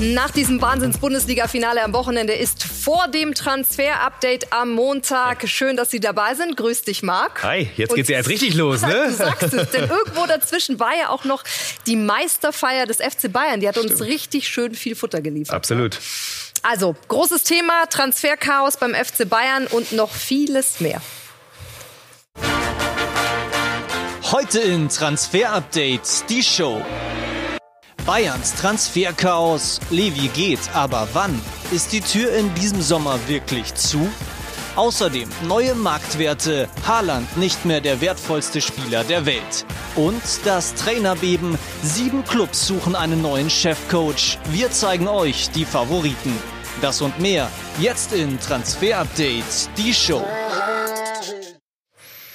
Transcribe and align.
Nach 0.00 0.30
diesem 0.30 0.62
Wahnsinns-Bundesliga-Finale 0.62 1.82
am 1.84 1.92
Wochenende 1.92 2.32
ist 2.32 2.62
vor 2.62 3.08
dem 3.08 3.34
Transfer-Update 3.34 4.50
am 4.50 4.70
Montag. 4.70 5.46
Schön, 5.46 5.76
dass 5.76 5.90
Sie 5.90 6.00
dabei 6.00 6.34
sind. 6.34 6.56
Grüß 6.56 6.84
dich, 6.84 7.02
Marc. 7.02 7.42
Hi, 7.42 7.68
jetzt 7.76 7.94
geht's 7.94 8.08
ja 8.08 8.16
erst 8.16 8.30
richtig 8.30 8.54
los, 8.54 8.80
ne? 8.80 9.08
Du 9.08 9.12
sagst 9.14 9.52
es, 9.52 9.70
denn 9.72 9.90
irgendwo 9.90 10.24
dazwischen 10.24 10.80
war 10.80 10.96
ja 10.98 11.10
auch 11.10 11.24
noch 11.24 11.44
die 11.86 11.96
Meisterfeier 11.96 12.86
des 12.86 12.96
FC 12.96 13.30
Bayern. 13.30 13.60
Die 13.60 13.68
hat 13.68 13.76
uns 13.76 14.00
richtig 14.00 14.48
schön 14.48 14.74
viel 14.74 14.96
Futter 14.96 15.20
geliefert. 15.20 15.54
Absolut. 15.54 16.00
Also, 16.62 16.96
großes 17.08 17.42
Thema, 17.42 17.84
Transferchaos 17.90 18.78
beim 18.78 18.94
FC 18.94 19.28
Bayern 19.28 19.66
und 19.66 19.92
noch 19.92 20.10
vieles 20.10 20.80
mehr. 20.80 21.02
Heute 24.32 24.60
in 24.60 24.88
Transfer 24.88 25.52
Update 25.52 26.30
die 26.30 26.42
Show. 26.42 26.80
Bayerns 28.06 28.54
Transferchaos. 28.54 29.80
Levi 29.90 30.28
geht, 30.28 30.60
aber 30.74 31.08
wann? 31.12 31.40
Ist 31.70 31.92
die 31.92 32.00
Tür 32.00 32.32
in 32.32 32.52
diesem 32.54 32.82
Sommer 32.82 33.18
wirklich 33.28 33.74
zu? 33.74 34.10
Außerdem 34.76 35.28
neue 35.46 35.74
Marktwerte. 35.74 36.68
Haaland 36.86 37.36
nicht 37.36 37.64
mehr 37.64 37.80
der 37.80 38.00
wertvollste 38.00 38.60
Spieler 38.60 39.04
der 39.04 39.26
Welt. 39.26 39.66
Und 39.96 40.22
das 40.44 40.74
Trainerbeben. 40.74 41.58
Sieben 41.82 42.24
Clubs 42.24 42.66
suchen 42.66 42.94
einen 42.94 43.22
neuen 43.22 43.50
Chefcoach. 43.50 44.38
Wir 44.50 44.70
zeigen 44.70 45.08
euch 45.08 45.50
die 45.50 45.64
Favoriten. 45.64 46.36
Das 46.80 47.02
und 47.02 47.18
mehr 47.18 47.50
jetzt 47.78 48.12
in 48.12 48.38
Transfer 48.40 49.00
Update, 49.00 49.68
die 49.76 49.92
Show. 49.92 50.24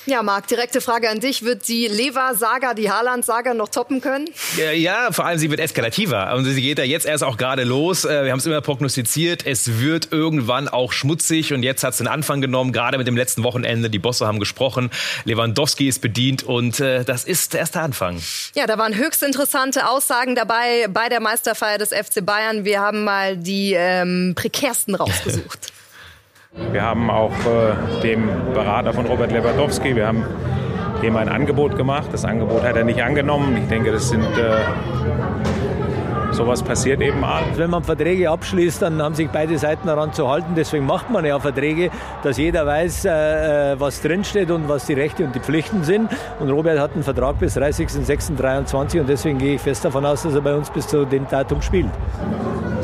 Ja, 0.08 0.22
Marc, 0.22 0.48
direkte 0.48 0.82
Frage 0.82 1.10
an 1.10 1.20
dich. 1.20 1.44
Wird 1.44 1.68
die 1.68 1.88
Lever-Saga, 1.88 2.76
die 2.76 2.92
Haaland-Saga 2.92 3.56
noch 3.56 3.70
toppen 3.70 4.02
können? 4.02 4.30
Ja, 4.56 4.72
ja, 4.72 5.12
vor 5.12 5.26
allem 5.26 5.40
sie 5.40 5.50
wird 5.50 5.60
eskalativer. 5.60 6.36
Und 6.36 6.46
sie 6.46 6.62
geht 6.62 6.78
ja 6.78 6.84
jetzt 6.84 7.08
erst 7.08 7.24
auch 7.24 7.38
gerade 7.38 7.64
los. 7.64 8.06
Äh, 8.06 8.24
wir 8.24 8.32
haben 8.32 8.38
es 8.38 8.46
immer 8.46 8.62
prognostiziert. 8.62 9.48
Es 9.48 9.80
wird 9.80 10.12
irgendwann 10.12 10.68
auch 10.68 10.92
schmutzig. 10.92 11.54
Und 11.54 11.64
jetzt 11.64 11.84
hat 11.84 11.94
es 11.94 11.98
den 11.98 12.08
Anfang 12.08 12.40
genommen. 12.40 12.72
Gerade 12.72 13.00
mit 13.00 13.08
dem 13.08 13.18
letzten 13.18 13.44
Wochenende. 13.44 13.90
Die 13.90 13.98
Bosse 13.98 14.28
haben 14.28 14.40
gesprochen. 14.40 14.92
Lewandowski 15.24 15.88
ist 15.88 16.02
bedient. 16.02 16.44
Und 16.44 16.80
äh, 16.80 17.04
das 17.04 17.24
ist 17.24 17.56
erst 17.56 17.74
der 17.74 17.82
Anfang. 17.82 18.22
Ja, 18.54 18.68
da 18.68 18.78
waren 18.78 18.96
höchst 18.96 19.24
interessante 19.24 19.90
Aussagen 19.90 20.36
dabei 20.36 20.88
bei 20.88 21.10
der 21.10 21.20
Meisterfeier 21.20 21.80
des 21.80 21.90
FC 21.90 22.24
Bayern. 22.24 22.64
Wir 22.64 22.80
haben 22.80 23.06
mal 23.06 23.38
die 23.38 23.74
ähm, 23.74 24.34
prekärsten 24.36 24.94
rausgesucht. 24.94 25.72
Wir 26.72 26.82
haben 26.82 27.10
auch 27.10 27.32
äh, 27.32 28.02
dem 28.02 28.30
Berater 28.54 28.94
von 28.94 29.06
Robert 29.06 29.32
Lewandowski, 29.32 29.96
wir 29.96 30.08
haben 30.08 30.24
dem 31.02 31.18
ein 31.18 31.28
Angebot 31.28 31.76
gemacht. 31.76 32.08
Das 32.12 32.24
Angebot 32.24 32.64
hat 32.64 32.76
er 32.78 32.86
nicht 32.86 33.02
angenommen. 33.04 33.58
Ich 33.58 33.68
denke, 33.68 33.92
das 33.92 34.10
sind 34.10 34.24
äh, 34.24 34.62
sowas 36.32 36.64
passiert 36.64 37.02
eben 37.02 37.20
mal. 37.20 37.44
Wenn 37.56 37.70
man 37.70 37.84
Verträge 37.84 38.30
abschließt, 38.30 38.82
dann 38.82 39.02
haben 39.02 39.16
sich 39.16 39.30
beide 39.30 39.58
Seiten 39.58 39.88
daran 39.88 40.14
zu 40.14 40.30
halten. 40.30 40.54
Deswegen 40.56 40.86
macht 40.86 41.10
man 41.10 41.26
ja 41.26 41.40
Verträge, 41.40 41.92
dass 42.24 42.38
jeder 42.38 42.66
weiß, 42.66 43.06
äh, 43.06 43.74
äh 43.74 43.80
was 43.80 44.02
drinsteht 44.02 44.50
und 44.50 44.70
was 44.70 44.86
die 44.86 44.94
Rechte 44.94 45.26
und 45.26 45.36
die 45.36 45.40
Pflichten 45.40 45.84
sind. 45.84 46.10
Und 46.40 46.50
Robert 46.50 46.80
hat 46.80 46.94
einen 46.94 47.04
Vertrag 47.04 47.40
bis 47.40 47.58
30.06.23 47.58 49.02
und 49.02 49.10
deswegen 49.10 49.38
gehe 49.38 49.56
ich 49.56 49.62
fest 49.62 49.84
davon 49.84 50.06
aus, 50.06 50.24
dass 50.24 50.36
er 50.36 50.42
bei 50.42 50.56
uns 50.56 50.70
bis 50.70 50.88
zu 50.88 51.06
dem 51.06 51.28
Datum 51.28 51.62
spielt. 51.62 51.92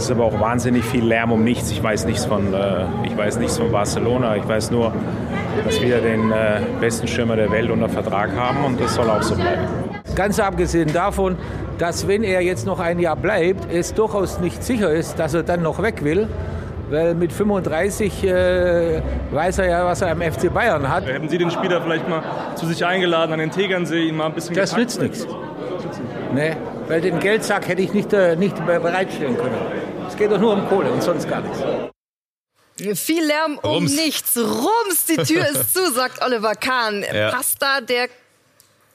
Es 0.01 0.05
ist 0.05 0.13
aber 0.13 0.25
auch 0.25 0.39
wahnsinnig 0.39 0.83
viel 0.83 1.05
Lärm 1.05 1.31
um 1.31 1.43
nichts. 1.43 1.69
Ich 1.69 1.83
weiß 1.83 2.05
nichts 2.05 2.25
von, 2.25 2.55
äh, 2.55 2.85
ich 3.03 3.15
weiß 3.15 3.37
nichts 3.37 3.59
von 3.59 3.71
Barcelona. 3.71 4.35
Ich 4.35 4.47
weiß 4.47 4.71
nur, 4.71 4.91
dass 5.63 5.79
wir 5.79 6.01
den 6.01 6.31
äh, 6.31 6.59
besten 6.79 7.07
Stürmer 7.07 7.35
der 7.35 7.51
Welt 7.51 7.69
unter 7.69 7.87
Vertrag 7.87 8.35
haben 8.35 8.65
und 8.65 8.81
das 8.81 8.95
soll 8.95 9.07
auch 9.07 9.21
so 9.21 9.35
bleiben. 9.35 9.61
Ganz 10.15 10.39
abgesehen 10.39 10.91
davon, 10.91 11.37
dass 11.77 12.07
wenn 12.07 12.23
er 12.23 12.41
jetzt 12.41 12.65
noch 12.65 12.79
ein 12.79 12.97
Jahr 12.97 13.15
bleibt, 13.15 13.71
es 13.71 13.93
durchaus 13.93 14.39
nicht 14.39 14.63
sicher 14.63 14.91
ist, 14.91 15.19
dass 15.19 15.35
er 15.35 15.43
dann 15.43 15.61
noch 15.61 15.83
weg 15.83 16.03
will. 16.03 16.27
Weil 16.89 17.13
mit 17.13 17.31
35 17.31 18.23
äh, 18.23 19.01
weiß 19.29 19.59
er 19.59 19.69
ja, 19.69 19.85
was 19.85 20.01
er 20.01 20.09
am 20.09 20.21
FC 20.21 20.51
Bayern 20.51 20.89
hat. 20.89 21.05
Hätten 21.05 21.29
Sie 21.29 21.37
den 21.37 21.51
Spieler 21.51 21.79
vielleicht 21.79 22.09
mal 22.09 22.23
zu 22.55 22.65
sich 22.65 22.83
eingeladen 22.83 23.33
an 23.33 23.39
den 23.39 23.51
Tegernsee, 23.51 24.07
ihn 24.07 24.17
mal 24.17 24.25
ein 24.25 24.33
bisschen 24.33 24.55
Das 24.55 24.75
nützt 24.75 24.99
nichts. 24.99 25.27
Nee, 26.33 26.55
weil 26.87 27.01
den 27.01 27.19
Geldsack 27.19 27.67
hätte 27.67 27.83
ich 27.83 27.93
nicht, 27.93 28.11
äh, 28.13 28.35
nicht 28.35 28.65
bereitstellen 28.65 29.37
können. 29.37 29.80
Es 30.21 30.29
geht 30.29 30.35
doch 30.35 30.39
nur 30.39 30.53
um 30.53 30.69
Kohle 30.69 30.91
und 30.91 31.01
sonst 31.01 31.27
gar 31.27 31.41
nichts. 31.41 33.01
Viel 33.01 33.25
Lärm 33.25 33.57
um 33.63 33.71
Rums. 33.71 33.95
nichts. 33.95 34.37
Rums, 34.37 35.05
die 35.09 35.17
Tür 35.17 35.47
ist 35.47 35.73
zu, 35.73 35.91
sagt 35.91 36.23
Oliver 36.23 36.53
Kahn. 36.53 37.03
Ja. 37.11 37.31
Passt 37.31 37.59
da 37.59 37.81
der 37.81 38.07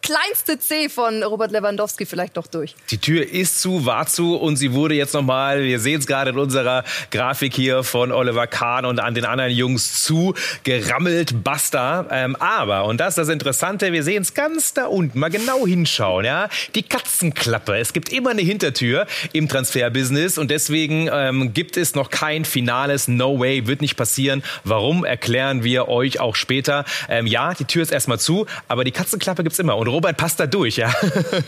kleinste 0.06 0.60
C 0.60 0.88
von 0.88 1.24
Robert 1.24 1.50
Lewandowski 1.50 2.06
vielleicht 2.06 2.36
noch 2.36 2.46
durch. 2.46 2.76
Die 2.90 2.98
Tür 2.98 3.28
ist 3.28 3.60
zu, 3.60 3.86
war 3.86 4.06
zu 4.06 4.36
und 4.36 4.54
sie 4.54 4.72
wurde 4.72 4.94
jetzt 4.94 5.14
nochmal, 5.14 5.64
wir 5.64 5.80
sehen 5.80 5.98
es 5.98 6.06
gerade 6.06 6.30
in 6.30 6.38
unserer 6.38 6.84
Grafik 7.10 7.52
hier 7.52 7.82
von 7.82 8.12
Oliver 8.12 8.46
Kahn 8.46 8.84
und 8.84 9.00
an 9.00 9.14
den 9.14 9.24
anderen 9.24 9.50
Jungs 9.50 10.04
zu, 10.04 10.34
gerammelt, 10.62 11.42
basta. 11.42 12.06
Ähm, 12.12 12.36
aber, 12.36 12.84
und 12.84 12.98
das 12.98 13.14
ist 13.14 13.18
das 13.18 13.28
Interessante, 13.30 13.92
wir 13.92 14.04
sehen 14.04 14.22
es 14.22 14.32
ganz 14.32 14.74
da 14.74 14.86
unten, 14.86 15.18
mal 15.18 15.28
genau 15.28 15.66
hinschauen, 15.66 16.24
ja, 16.24 16.48
die 16.76 16.84
Katzenklappe. 16.84 17.76
Es 17.76 17.92
gibt 17.92 18.12
immer 18.12 18.30
eine 18.30 18.42
Hintertür 18.42 19.08
im 19.32 19.48
Transferbusiness 19.48 20.38
und 20.38 20.52
deswegen 20.52 21.10
ähm, 21.12 21.52
gibt 21.52 21.76
es 21.76 21.96
noch 21.96 22.10
kein 22.10 22.44
finales 22.44 23.08
No 23.08 23.40
Way, 23.40 23.66
wird 23.66 23.80
nicht 23.80 23.96
passieren. 23.96 24.44
Warum, 24.62 25.04
erklären 25.04 25.64
wir 25.64 25.88
euch 25.88 26.20
auch 26.20 26.36
später. 26.36 26.84
Ähm, 27.08 27.26
ja, 27.26 27.54
die 27.54 27.64
Tür 27.64 27.82
ist 27.82 27.90
erstmal 27.90 28.20
zu, 28.20 28.46
aber 28.68 28.84
die 28.84 28.92
Katzenklappe 28.92 29.42
gibt 29.42 29.54
es 29.54 29.58
immer. 29.58 29.76
Und 29.76 29.95
Robert 29.96 30.18
passt 30.18 30.38
da 30.38 30.46
durch, 30.46 30.76
ja. 30.76 30.92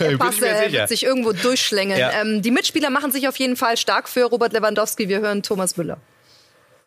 Der 0.01 0.17
passt, 0.19 0.43
äh, 0.43 0.73
wird 0.73 0.89
sich 0.89 1.05
irgendwo 1.05 1.33
durchschlängeln. 1.33 2.01
Ja. 2.01 2.13
Ähm, 2.23 2.41
die 2.41 2.51
Mitspieler 2.51 2.89
machen 2.89 3.13
sich 3.13 3.29
auf 3.29 3.37
jeden 3.37 3.57
Fall 3.57 3.77
stark 3.77 4.09
für 4.09 4.25
Robert 4.25 4.55
Lewandowski. 4.55 5.07
Wir 5.11 5.21
hören 5.21 5.43
Thomas 5.43 5.77
Müller. 5.77 5.99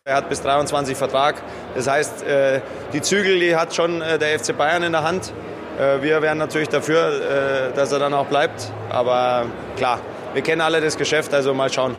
Er 0.03 0.15
hat 0.15 0.27
bis 0.27 0.41
23 0.41 0.97
Vertrag. 0.97 1.39
Das 1.75 1.85
heißt, 1.85 2.23
äh, 2.23 2.61
die 2.93 3.01
Zügel, 3.01 3.39
die 3.39 3.55
hat 3.55 3.75
schon 3.75 4.01
äh, 4.01 4.17
der 4.17 4.39
FC 4.39 4.57
Bayern 4.57 4.81
in 4.81 4.91
der 4.91 5.03
Hand. 5.03 5.33
Wir 6.01 6.21
wären 6.21 6.37
natürlich 6.37 6.67
dafür, 6.67 7.71
dass 7.73 7.91
er 7.91 7.97
dann 7.97 8.13
auch 8.13 8.27
bleibt. 8.27 8.71
Aber 8.89 9.47
klar, 9.77 10.01
wir 10.33 10.43
kennen 10.43 10.61
alle 10.61 10.81
das 10.81 10.97
Geschäft, 10.97 11.33
also 11.33 11.53
mal 11.55 11.71
schauen. 11.71 11.97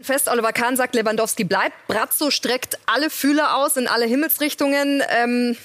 Fest, 0.00 0.28
Oliver 0.28 0.52
Kahn 0.52 0.74
sagt, 0.74 0.94
Lewandowski 0.94 1.44
bleibt. 1.44 1.74
Brazzo 1.86 2.30
streckt 2.30 2.78
alle 2.86 3.10
Fühler 3.10 3.56
aus 3.56 3.76
in 3.76 3.86
alle 3.86 4.06
Himmelsrichtungen. 4.06 5.02
Ähm 5.10 5.56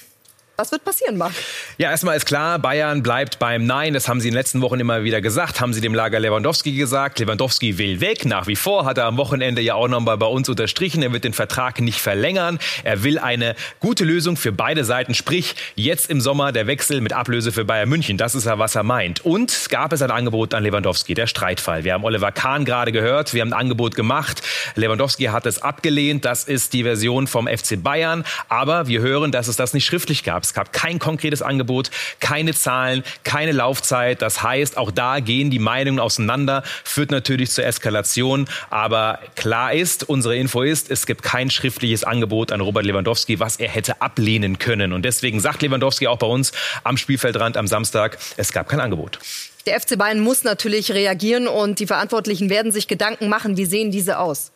was 0.56 0.70
wird 0.70 0.84
passieren, 0.84 1.16
Marc? 1.16 1.32
Ja, 1.78 1.90
erstmal 1.90 2.16
ist 2.16 2.26
klar, 2.26 2.60
Bayern 2.60 3.02
bleibt 3.02 3.40
beim 3.40 3.66
Nein. 3.66 3.92
Das 3.92 4.06
haben 4.08 4.20
sie 4.20 4.28
in 4.28 4.34
den 4.34 4.38
letzten 4.38 4.60
Wochen 4.60 4.78
immer 4.78 5.02
wieder 5.02 5.20
gesagt. 5.20 5.60
Haben 5.60 5.72
sie 5.72 5.80
dem 5.80 5.94
Lager 5.94 6.20
Lewandowski 6.20 6.72
gesagt. 6.72 7.18
Lewandowski 7.18 7.76
will 7.76 8.00
weg. 8.00 8.24
Nach 8.24 8.46
wie 8.46 8.54
vor 8.54 8.84
hat 8.84 8.98
er 8.98 9.06
am 9.06 9.16
Wochenende 9.16 9.60
ja 9.62 9.74
auch 9.74 9.88
nochmal 9.88 10.16
bei 10.16 10.26
uns 10.26 10.48
unterstrichen. 10.48 11.02
Er 11.02 11.12
wird 11.12 11.24
den 11.24 11.32
Vertrag 11.32 11.80
nicht 11.80 11.98
verlängern. 11.98 12.60
Er 12.84 13.02
will 13.02 13.18
eine 13.18 13.56
gute 13.80 14.04
Lösung 14.04 14.36
für 14.36 14.52
beide 14.52 14.84
Seiten. 14.84 15.14
Sprich, 15.14 15.56
jetzt 15.74 16.08
im 16.08 16.20
Sommer 16.20 16.52
der 16.52 16.68
Wechsel 16.68 17.00
mit 17.00 17.12
Ablöse 17.12 17.50
für 17.50 17.64
Bayern 17.64 17.88
München. 17.88 18.16
Das 18.16 18.36
ist 18.36 18.44
ja, 18.44 18.56
was 18.56 18.76
er 18.76 18.84
meint. 18.84 19.24
Und 19.24 19.68
gab 19.70 19.92
es 19.92 20.02
ein 20.02 20.12
Angebot 20.12 20.54
an 20.54 20.62
Lewandowski, 20.62 21.14
der 21.14 21.26
Streitfall. 21.26 21.82
Wir 21.82 21.94
haben 21.94 22.04
Oliver 22.04 22.30
Kahn 22.30 22.64
gerade 22.64 22.92
gehört. 22.92 23.34
Wir 23.34 23.40
haben 23.40 23.52
ein 23.52 23.58
Angebot 23.58 23.96
gemacht. 23.96 24.40
Lewandowski 24.76 25.24
hat 25.24 25.46
es 25.46 25.60
abgelehnt. 25.60 26.24
Das 26.24 26.44
ist 26.44 26.72
die 26.74 26.84
Version 26.84 27.26
vom 27.26 27.48
FC 27.48 27.82
Bayern. 27.82 28.24
Aber 28.48 28.86
wir 28.86 29.00
hören, 29.00 29.32
dass 29.32 29.48
es 29.48 29.56
das 29.56 29.74
nicht 29.74 29.84
schriftlich 29.84 30.22
gab. 30.22 30.43
Es 30.44 30.54
gab 30.54 30.72
kein 30.72 30.98
konkretes 30.98 31.42
Angebot, 31.42 31.90
keine 32.20 32.54
Zahlen, 32.54 33.02
keine 33.24 33.52
Laufzeit. 33.52 34.22
Das 34.22 34.42
heißt, 34.42 34.76
auch 34.76 34.90
da 34.90 35.20
gehen 35.20 35.50
die 35.50 35.58
Meinungen 35.58 36.00
auseinander, 36.00 36.62
führt 36.84 37.10
natürlich 37.10 37.50
zur 37.50 37.64
Eskalation. 37.64 38.46
Aber 38.70 39.20
klar 39.36 39.72
ist, 39.72 40.08
unsere 40.08 40.36
Info 40.36 40.62
ist, 40.62 40.90
es 40.90 41.06
gibt 41.06 41.22
kein 41.22 41.50
schriftliches 41.50 42.04
Angebot 42.04 42.52
an 42.52 42.60
Robert 42.60 42.84
Lewandowski, 42.84 43.40
was 43.40 43.56
er 43.56 43.68
hätte 43.68 44.00
ablehnen 44.00 44.58
können. 44.58 44.92
Und 44.92 45.04
deswegen 45.04 45.40
sagt 45.40 45.62
Lewandowski 45.62 46.06
auch 46.06 46.18
bei 46.18 46.26
uns 46.26 46.52
am 46.82 46.96
Spielfeldrand 46.96 47.56
am 47.56 47.66
Samstag, 47.66 48.18
es 48.36 48.52
gab 48.52 48.68
kein 48.68 48.80
Angebot. 48.80 49.18
Der 49.66 49.80
FC 49.80 49.96
Bayern 49.96 50.20
muss 50.20 50.44
natürlich 50.44 50.92
reagieren 50.92 51.48
und 51.48 51.80
die 51.80 51.86
Verantwortlichen 51.86 52.50
werden 52.50 52.70
sich 52.70 52.86
Gedanken 52.86 53.28
machen, 53.28 53.56
wie 53.56 53.64
sehen 53.64 53.90
diese 53.90 54.18
aus? 54.18 54.52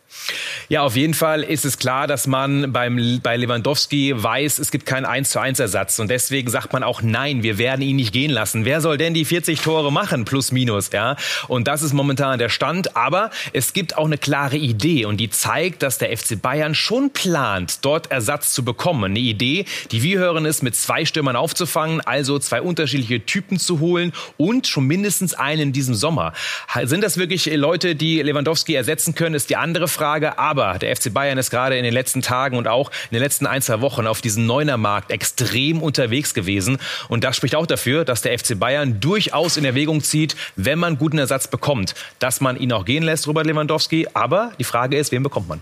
Ja, 0.70 0.82
auf 0.82 0.96
jeden 0.96 1.14
Fall 1.14 1.42
ist 1.42 1.64
es 1.64 1.78
klar, 1.78 2.06
dass 2.06 2.26
man 2.26 2.72
beim, 2.72 3.20
bei 3.22 3.36
Lewandowski 3.36 4.12
weiß, 4.14 4.58
es 4.58 4.70
gibt 4.70 4.84
keinen 4.84 5.06
1 5.06 5.30
zu 5.30 5.40
1 5.40 5.60
Ersatz. 5.60 5.98
Und 5.98 6.08
deswegen 6.08 6.50
sagt 6.50 6.72
man 6.72 6.82
auch 6.82 7.00
nein, 7.00 7.42
wir 7.42 7.56
werden 7.56 7.80
ihn 7.80 7.96
nicht 7.96 8.12
gehen 8.12 8.30
lassen. 8.30 8.64
Wer 8.64 8.80
soll 8.80 8.98
denn 8.98 9.14
die 9.14 9.24
40 9.24 9.60
Tore 9.60 9.90
machen? 9.90 10.24
Plus, 10.24 10.52
minus, 10.52 10.90
ja. 10.92 11.16
Und 11.46 11.68
das 11.68 11.82
ist 11.82 11.94
momentan 11.94 12.38
der 12.38 12.48
Stand. 12.50 12.96
Aber 12.96 13.30
es 13.52 13.72
gibt 13.72 13.96
auch 13.96 14.04
eine 14.04 14.18
klare 14.18 14.56
Idee 14.56 15.06
und 15.06 15.18
die 15.18 15.30
zeigt, 15.30 15.82
dass 15.82 15.96
der 15.98 16.16
FC 16.16 16.40
Bayern 16.40 16.74
schon 16.74 17.10
plant, 17.12 17.78
dort 17.82 18.10
Ersatz 18.10 18.52
zu 18.52 18.62
bekommen. 18.62 19.04
Eine 19.04 19.20
Idee, 19.20 19.64
die 19.90 20.02
wir 20.02 20.18
hören, 20.18 20.44
ist, 20.44 20.62
mit 20.62 20.76
zwei 20.76 21.04
Stürmern 21.06 21.36
aufzufangen, 21.36 22.02
also 22.02 22.38
zwei 22.38 22.60
unterschiedliche 22.60 23.24
Typen 23.24 23.58
zu 23.58 23.80
holen 23.80 24.12
und 24.36 24.66
schon 24.66 24.84
mindestens 24.84 25.34
einen 25.34 25.62
in 25.62 25.72
diesem 25.72 25.94
Sommer. 25.94 26.34
Sind 26.82 27.02
das 27.02 27.16
wirklich 27.16 27.46
Leute, 27.46 27.94
die 27.94 28.20
Lewandowski 28.20 28.74
ersetzen 28.74 29.14
können, 29.14 29.34
ist 29.34 29.48
die 29.48 29.56
andere 29.56 29.88
Frage. 29.88 29.97
Frage. 29.98 30.38
Aber 30.38 30.78
der 30.78 30.94
FC 30.94 31.12
Bayern 31.12 31.38
ist 31.38 31.50
gerade 31.50 31.76
in 31.76 31.84
den 31.84 31.92
letzten 31.92 32.22
Tagen 32.22 32.56
und 32.56 32.68
auch 32.68 32.90
in 33.10 33.16
den 33.16 33.22
letzten 33.22 33.46
ein, 33.46 33.60
zwei 33.62 33.80
Wochen 33.80 34.06
auf 34.06 34.20
diesem 34.20 34.46
Neunermarkt 34.46 35.10
extrem 35.10 35.82
unterwegs 35.82 36.34
gewesen. 36.34 36.78
Und 37.08 37.24
das 37.24 37.36
spricht 37.36 37.56
auch 37.56 37.66
dafür, 37.66 38.04
dass 38.04 38.22
der 38.22 38.38
FC 38.38 38.58
Bayern 38.58 39.00
durchaus 39.00 39.56
in 39.56 39.64
Erwägung 39.64 40.02
zieht, 40.02 40.36
wenn 40.54 40.78
man 40.78 40.98
guten 40.98 41.18
Ersatz 41.18 41.48
bekommt, 41.48 41.94
dass 42.20 42.40
man 42.40 42.56
ihn 42.56 42.72
auch 42.72 42.84
gehen 42.84 43.02
lässt, 43.02 43.26
Robert 43.26 43.46
Lewandowski. 43.46 44.06
Aber 44.14 44.52
die 44.58 44.64
Frage 44.64 44.96
ist, 44.96 45.10
wen 45.10 45.22
bekommt 45.24 45.48
man? 45.48 45.60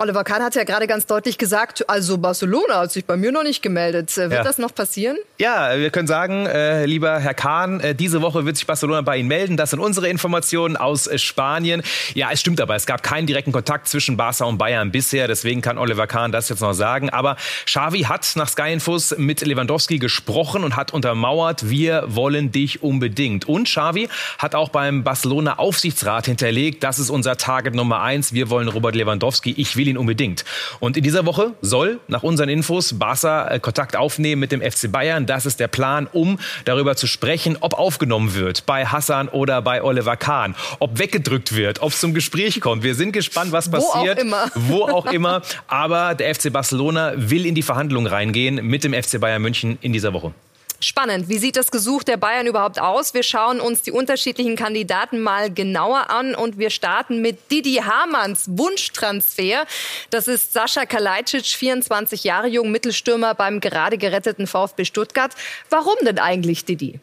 Oliver 0.00 0.22
Kahn 0.22 0.44
hat 0.44 0.54
ja 0.54 0.62
gerade 0.62 0.86
ganz 0.86 1.06
deutlich 1.06 1.38
gesagt, 1.38 1.90
also 1.90 2.18
Barcelona 2.18 2.82
hat 2.82 2.92
sich 2.92 3.04
bei 3.04 3.16
mir 3.16 3.32
noch 3.32 3.42
nicht 3.42 3.62
gemeldet. 3.62 4.16
Äh, 4.16 4.30
wird 4.30 4.32
ja. 4.32 4.44
das 4.44 4.56
noch 4.56 4.72
passieren? 4.72 5.16
Ja, 5.38 5.76
wir 5.76 5.90
können 5.90 6.06
sagen, 6.06 6.46
äh, 6.46 6.86
lieber 6.86 7.18
Herr 7.18 7.34
Kahn, 7.34 7.80
äh, 7.80 7.96
diese 7.96 8.22
Woche 8.22 8.46
wird 8.46 8.56
sich 8.56 8.64
Barcelona 8.64 9.00
bei 9.00 9.16
Ihnen 9.16 9.26
melden. 9.26 9.56
Das 9.56 9.70
sind 9.70 9.80
unsere 9.80 10.08
Informationen 10.08 10.76
aus 10.76 11.08
äh, 11.08 11.18
Spanien. 11.18 11.82
Ja, 12.14 12.30
es 12.30 12.38
stimmt 12.38 12.60
aber, 12.60 12.76
es 12.76 12.86
gab 12.86 13.02
keinen 13.02 13.26
direkten 13.26 13.50
Kontakt 13.50 13.88
zwischen 13.88 14.16
Barca 14.16 14.44
und 14.44 14.56
Bayern 14.56 14.92
bisher. 14.92 15.26
Deswegen 15.26 15.62
kann 15.62 15.78
Oliver 15.78 16.06
Kahn 16.06 16.30
das 16.30 16.48
jetzt 16.48 16.60
noch 16.60 16.74
sagen. 16.74 17.10
Aber 17.10 17.34
Xavi 17.66 18.02
hat 18.02 18.30
nach 18.36 18.48
Sky 18.48 18.72
Infos 18.72 19.16
mit 19.18 19.40
Lewandowski 19.40 19.98
gesprochen 19.98 20.62
und 20.62 20.76
hat 20.76 20.92
untermauert, 20.92 21.70
wir 21.70 22.04
wollen 22.06 22.52
dich 22.52 22.84
unbedingt. 22.84 23.48
Und 23.48 23.64
Xavi 23.64 24.08
hat 24.38 24.54
auch 24.54 24.68
beim 24.68 25.02
Barcelona 25.02 25.58
Aufsichtsrat 25.58 26.26
hinterlegt, 26.26 26.84
das 26.84 27.00
ist 27.00 27.10
unser 27.10 27.36
Target 27.36 27.74
Nummer 27.74 28.00
eins. 28.00 28.32
Wir 28.32 28.48
wollen 28.48 28.68
Robert 28.68 28.94
Lewandowski. 28.94 29.54
Ich 29.56 29.76
will 29.76 29.87
will 29.87 29.87
ihn 29.88 29.98
unbedingt. 29.98 30.44
Und 30.80 30.96
in 30.96 31.02
dieser 31.02 31.26
Woche 31.26 31.52
soll 31.60 32.00
nach 32.08 32.22
unseren 32.22 32.48
Infos 32.48 32.98
Barca 32.98 33.48
äh, 33.48 33.60
Kontakt 33.60 33.96
aufnehmen 33.96 34.40
mit 34.40 34.52
dem 34.52 34.60
FC 34.60 34.90
Bayern. 34.90 35.26
Das 35.26 35.46
ist 35.46 35.60
der 35.60 35.68
Plan, 35.68 36.08
um 36.12 36.38
darüber 36.64 36.96
zu 36.96 37.06
sprechen, 37.06 37.56
ob 37.60 37.74
aufgenommen 37.74 38.34
wird 38.34 38.66
bei 38.66 38.86
Hassan 38.86 39.28
oder 39.28 39.62
bei 39.62 39.82
Oliver 39.82 40.16
Kahn, 40.16 40.54
ob 40.78 40.98
weggedrückt 40.98 41.54
wird, 41.54 41.80
ob 41.82 41.92
es 41.92 42.00
zum 42.00 42.14
Gespräch 42.14 42.60
kommt. 42.60 42.82
Wir 42.82 42.94
sind 42.94 43.12
gespannt, 43.12 43.52
was 43.52 43.70
passiert. 43.70 44.18
Wo 44.18 44.22
auch 44.22 44.24
immer. 44.24 44.50
Wo 44.54 44.82
auch 44.84 45.06
immer. 45.06 45.42
Aber 45.66 46.14
der 46.14 46.34
FC 46.34 46.52
Barcelona 46.52 47.12
will 47.16 47.46
in 47.46 47.54
die 47.54 47.62
Verhandlungen 47.62 48.06
reingehen 48.06 48.66
mit 48.66 48.84
dem 48.84 48.94
FC 48.94 49.20
Bayern 49.20 49.42
München 49.42 49.78
in 49.80 49.92
dieser 49.92 50.12
Woche. 50.12 50.32
Spannend. 50.80 51.28
Wie 51.28 51.38
sieht 51.38 51.56
das 51.56 51.72
Gesuch 51.72 52.04
der 52.04 52.16
Bayern 52.16 52.46
überhaupt 52.46 52.80
aus? 52.80 53.12
Wir 53.12 53.24
schauen 53.24 53.60
uns 53.60 53.82
die 53.82 53.90
unterschiedlichen 53.90 54.54
Kandidaten 54.54 55.20
mal 55.20 55.52
genauer 55.52 56.08
an 56.10 56.36
und 56.36 56.56
wir 56.56 56.70
starten 56.70 57.20
mit 57.20 57.50
Didi 57.50 57.82
Hamanns 57.84 58.44
Wunschtransfer. 58.48 59.66
Das 60.10 60.28
ist 60.28 60.52
Sascha 60.52 60.86
Kalajdzic, 60.86 61.46
24 61.46 62.22
Jahre 62.22 62.46
jung, 62.46 62.70
Mittelstürmer 62.70 63.34
beim 63.34 63.58
gerade 63.58 63.98
geretteten 63.98 64.46
VfB 64.46 64.84
Stuttgart. 64.84 65.32
Warum 65.68 65.96
denn 66.04 66.20
eigentlich 66.20 66.64
Didi? 66.64 67.00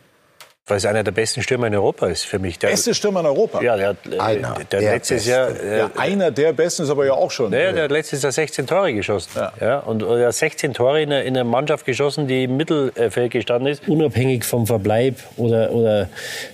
Weil 0.67 0.77
es 0.77 0.85
einer 0.85 1.03
der 1.03 1.12
besten 1.12 1.44
Stürmer 1.44 1.67
in 1.67 1.75
Europa 1.75 2.07
ist 2.07 2.25
für 2.25 2.39
mich. 2.39 2.57
Der, 2.57 2.69
Beste 2.69 2.95
Stürmer 2.95 3.19
in 3.19 3.27
Europa? 3.27 3.62
Ja, 3.62 3.77
der, 3.77 3.95
äh, 4.12 4.19
einer 4.19 4.56
der, 4.71 4.79
der 4.79 4.94
letztes 4.94 5.27
Jahr. 5.27 5.50
Äh, 5.50 5.77
ja, 5.77 5.91
einer 5.95 6.31
der 6.31 6.53
Besten 6.53 6.83
ist 6.83 6.89
aber 6.89 7.06
ja 7.06 7.13
auch 7.13 7.29
schon. 7.29 7.51
Naja, 7.51 7.71
der 7.71 7.83
hat 7.83 7.91
letztes 7.91 8.23
Jahr 8.23 8.31
16 8.31 8.65
Tore 8.65 8.91
geschossen. 8.95 9.29
Ja. 9.35 9.53
ja 9.62 9.79
und 9.79 10.01
er 10.01 10.27
hat 10.27 10.33
16 10.33 10.73
Tore 10.73 11.03
in 11.03 11.12
einer, 11.12 11.23
in 11.23 11.38
einer 11.38 11.44
Mannschaft 11.44 11.85
geschossen, 11.85 12.27
die 12.27 12.45
im 12.45 12.57
Mittelfeld 12.57 13.31
gestanden 13.31 13.71
ist. 13.71 13.88
Unabhängig 13.88 14.44
vom 14.44 14.65
Verbleib 14.65 15.17
oder, 15.38 15.71
oder 15.71 16.09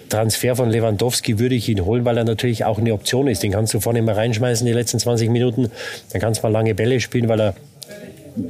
Transfer 0.09 0.57
von 0.57 0.69
Lewandowski 0.69 1.39
würde 1.39 1.55
ich 1.55 1.69
ihn 1.69 1.85
holen, 1.85 2.03
weil 2.03 2.17
er 2.17 2.25
natürlich 2.25 2.65
auch 2.65 2.79
eine 2.79 2.93
Option 2.93 3.29
ist. 3.29 3.43
Den 3.43 3.53
kannst 3.53 3.73
du 3.73 3.79
vorne 3.79 4.01
mal 4.01 4.15
reinschmeißen, 4.15 4.67
die 4.67 4.73
letzten 4.73 4.99
20 4.99 5.29
Minuten. 5.29 5.71
Dann 6.11 6.19
kannst 6.19 6.43
du 6.43 6.47
mal 6.47 6.51
lange 6.51 6.75
Bälle 6.75 6.99
spielen, 6.99 7.29
weil 7.29 7.39
er 7.39 7.53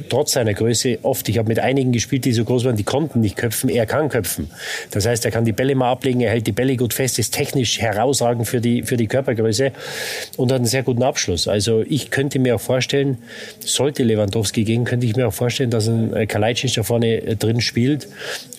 trotz 0.09 0.33
seiner 0.33 0.53
Größe 0.53 0.99
oft, 1.03 1.27
ich 1.29 1.37
habe 1.37 1.47
mit 1.47 1.59
einigen 1.59 1.91
gespielt, 1.91 2.25
die 2.25 2.33
so 2.33 2.43
groß 2.43 2.65
waren, 2.65 2.75
die 2.75 2.83
konnten 2.83 3.21
nicht 3.21 3.35
köpfen, 3.35 3.69
er 3.69 3.85
kann 3.85 4.09
köpfen. 4.09 4.49
Das 4.91 5.05
heißt, 5.05 5.25
er 5.25 5.31
kann 5.31 5.45
die 5.45 5.51
Bälle 5.51 5.75
mal 5.75 5.91
ablegen, 5.91 6.21
er 6.21 6.31
hält 6.31 6.47
die 6.47 6.51
Bälle 6.51 6.75
gut 6.77 6.93
fest, 6.93 7.19
ist 7.19 7.33
technisch 7.33 7.79
herausragend 7.79 8.47
für 8.47 8.61
die, 8.61 8.83
für 8.83 8.97
die 8.97 9.07
Körpergröße 9.07 9.71
und 10.37 10.51
hat 10.51 10.57
einen 10.57 10.65
sehr 10.65 10.83
guten 10.83 11.03
Abschluss. 11.03 11.47
Also 11.47 11.83
ich 11.87 12.11
könnte 12.11 12.39
mir 12.39 12.55
auch 12.55 12.61
vorstellen, 12.61 13.17
sollte 13.59 14.03
Lewandowski 14.03 14.63
gehen, 14.63 14.83
könnte 14.83 15.05
ich 15.05 15.15
mir 15.15 15.27
auch 15.27 15.33
vorstellen, 15.33 15.69
dass 15.69 15.87
ein 15.87 16.27
Kalajdzic 16.27 16.73
da 16.73 16.83
vorne 16.83 17.21
äh, 17.21 17.35
drin 17.35 17.61
spielt 17.61 18.07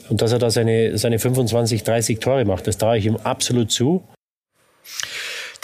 und 0.08 0.22
dass 0.22 0.32
er 0.32 0.38
da 0.38 0.50
seine, 0.50 0.98
seine 0.98 1.18
25, 1.18 1.84
30 1.84 2.18
Tore 2.18 2.44
macht. 2.44 2.66
Das 2.66 2.78
traue 2.78 2.98
ich 2.98 3.06
ihm 3.06 3.16
absolut 3.16 3.70
zu. 3.70 4.02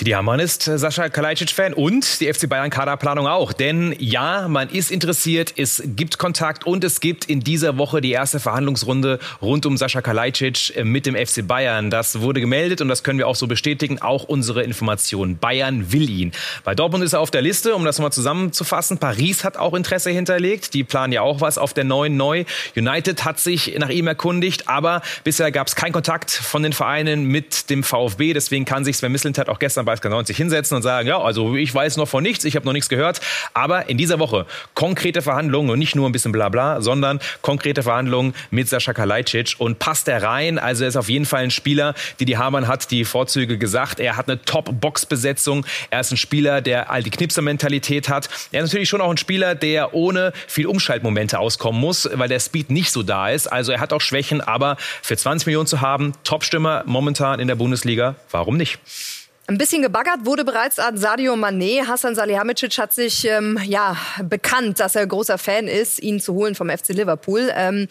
Didi 0.00 0.12
Hamann 0.12 0.39
ist 0.39 0.69
äh, 0.69 0.79
Sascha 0.79 1.09
Kalajdzic-Fan 1.09 1.75
und 1.75 2.21
die 2.21 2.33
FC 2.33 2.49
Bayern-Kaderplanung 2.49 3.27
auch. 3.27 3.53
Denn 3.53 3.97
ja, 3.99 4.47
man 4.47 4.69
ist 4.69 4.93
interessiert, 4.93 5.55
es 5.56 5.83
gibt 5.85 6.19
Kontakt 6.19 6.69
und 6.69 6.85
es 6.85 7.00
gibt 7.00 7.25
in 7.25 7.41
dieser 7.41 7.79
Woche 7.79 8.00
die 8.00 8.12
erste 8.12 8.39
Verhandlungsrunde 8.39 9.19
rund 9.43 9.67
um 9.67 9.77
Sascha 9.77 10.00
Kalajdzic 10.00 10.77
äh, 10.77 10.85
mit 10.85 11.05
dem 11.05 11.17
FC 11.17 11.45
Bayern. 11.45 11.91
Das 11.91 12.21
wurde 12.21 12.41
gemeldet 12.41 12.81
und 12.81 12.87
das 12.87 13.03
können 13.03 13.19
wir 13.19 13.27
auch 13.27 13.35
so 13.35 13.49
bestätigen. 13.49 14.00
Auch 14.00 14.23
unsere 14.23 14.62
Informationen. 14.62 15.37
Bayern 15.37 15.91
will 15.91 16.09
ihn. 16.09 16.31
Bei 16.62 16.77
Dortmund 16.77 17.03
ist 17.03 17.15
er 17.15 17.19
auf 17.19 17.33
der 17.33 17.43
Liste, 17.43 17.75
um 17.75 17.85
das 17.85 17.99
mal 17.99 18.12
zusammenzufassen. 18.12 18.99
Paris 18.99 19.43
hat 19.43 19.56
auch 19.56 19.75
Interesse 19.75 20.11
hinterlegt. 20.11 20.75
Die 20.75 20.85
planen 20.85 21.12
ja 21.12 21.23
auch 21.23 21.41
was 21.41 21.59
auf 21.59 21.75
der 21.75 21.83
neuen 21.83 22.17
Neu. 22.17 22.44
United 22.77 23.25
hat 23.25 23.41
sich 23.41 23.77
nach 23.81 23.91
ihm 23.91 24.06
erkundigt, 24.06 24.69
aber 24.69 25.03
bisher 25.25 25.51
gab 25.51 25.67
es 25.67 25.75
keinen 25.75 25.93
Kontakt 25.93 26.31
von 26.31 26.62
den 26.62 26.73
Vereinen 26.73 27.25
mit 27.25 27.69
dem 27.69 27.83
VfB. 27.83 28.33
Deswegen 28.33 28.65
kann 28.65 28.85
sich 28.85 28.97
Sven 28.97 29.11
Mislintat 29.11 29.49
auch 29.49 29.59
gestern 29.59 29.88
bei 29.88 29.94
SK90 29.94 30.35
hinsetzen 30.35 30.76
und 30.76 30.82
sagen, 30.82 31.08
ja, 31.08 31.19
also 31.19 31.56
ich 31.56 31.75
weiß 31.75 31.96
noch 31.96 32.06
von 32.06 32.23
nichts, 32.23 32.44
ich 32.44 32.56
habe 32.56 32.67
noch 32.67 32.75
nichts 32.75 32.90
gehört. 32.90 33.23
Aber 33.55 33.88
in 33.88 33.96
dieser 33.96 34.19
Woche 34.19 34.44
konkrete 34.75 35.23
Verhandlungen 35.23 35.70
und 35.70 35.79
nicht 35.79 35.96
nur 35.96 36.06
ein 36.06 36.12
bisschen 36.12 36.31
Blabla, 36.31 36.82
sondern 36.82 37.20
konkrete 37.40 37.82
Verhandlungen 37.82 38.35
mit 38.50 38.69
Sascha 38.69 38.93
Kalajdzic. 38.93 39.55
Und 39.56 39.79
passt 39.79 40.06
er 40.08 40.23
rein? 40.23 40.58
Also 40.58 40.85
er 40.85 40.88
ist 40.88 40.96
auf 40.96 41.08
jeden 41.08 41.25
Fall 41.25 41.43
ein 41.43 41.50
Spieler, 41.50 41.94
die 42.20 42.26
die 42.26 42.37
Hamann 42.37 42.69
hat 42.69 42.90
die 42.90 43.06
Vorzüge 43.06 43.56
gesagt. 43.56 43.99
Er 43.99 44.19
hat 44.19 44.29
eine 44.29 44.43
Top-Box-Besetzung. 44.43 45.64
Er 45.88 46.00
ist 46.00 46.12
ein 46.12 46.19
Spieler, 46.19 46.61
der 46.61 46.91
all 46.91 47.02
die 47.02 47.11
Knipser-Mentalität 47.11 48.11
hat. 48.11 48.29
Er 48.52 48.62
ist 48.62 48.70
natürlich 48.70 48.91
schon 48.91 49.00
auch 49.00 49.11
ein 49.11 49.17
Spieler, 49.17 49.55
der 49.55 49.94
ohne 49.94 50.34
viel 50.46 50.67
Umschaltmomente 50.67 51.38
auskommen 51.38 51.81
muss, 51.81 52.06
weil 52.12 52.29
der 52.29 52.41
Speed 52.41 52.70
nicht 52.70 52.91
so 52.91 53.02
da 53.02 53.31
ist. 53.31 53.46
Also 53.46 53.73
er 53.73 53.81
hat 53.81 53.94
auch 53.94 54.02
Schwächen, 54.02 54.43
aber 54.43 54.76
für 55.00 55.17
20 55.17 55.46
Millionen 55.46 55.67
zu 55.67 55.81
haben, 55.81 56.12
Top-Stürmer 56.25 56.82
momentan 56.84 57.41
in 57.41 57.49
der 57.49 57.56
Bundesliga, 57.56 58.17
warum 58.31 58.58
nicht? 58.58 58.79
Ein 59.50 59.56
bisschen 59.56 59.81
gebaggert 59.81 60.27
wurde 60.27 60.45
bereits 60.45 60.79
an 60.79 60.99
Sadio 60.99 61.33
Mané. 61.33 61.87
Hassan 61.87 62.15
Salihamidzic 62.15 62.77
hat 62.77 62.93
sich 62.93 63.27
ähm, 63.27 63.59
ja 63.65 63.97
bekannt, 64.23 64.79
dass 64.79 64.95
er 64.95 65.06
großer 65.06 65.39
Fan 65.39 65.69
ist, 65.69 66.03
ihn 66.03 66.21
zu 66.21 66.35
holen 66.35 66.55
vom 66.55 66.69
FC 66.69 66.89
Liverpool. 66.89 67.50
Ähm, 67.56 67.89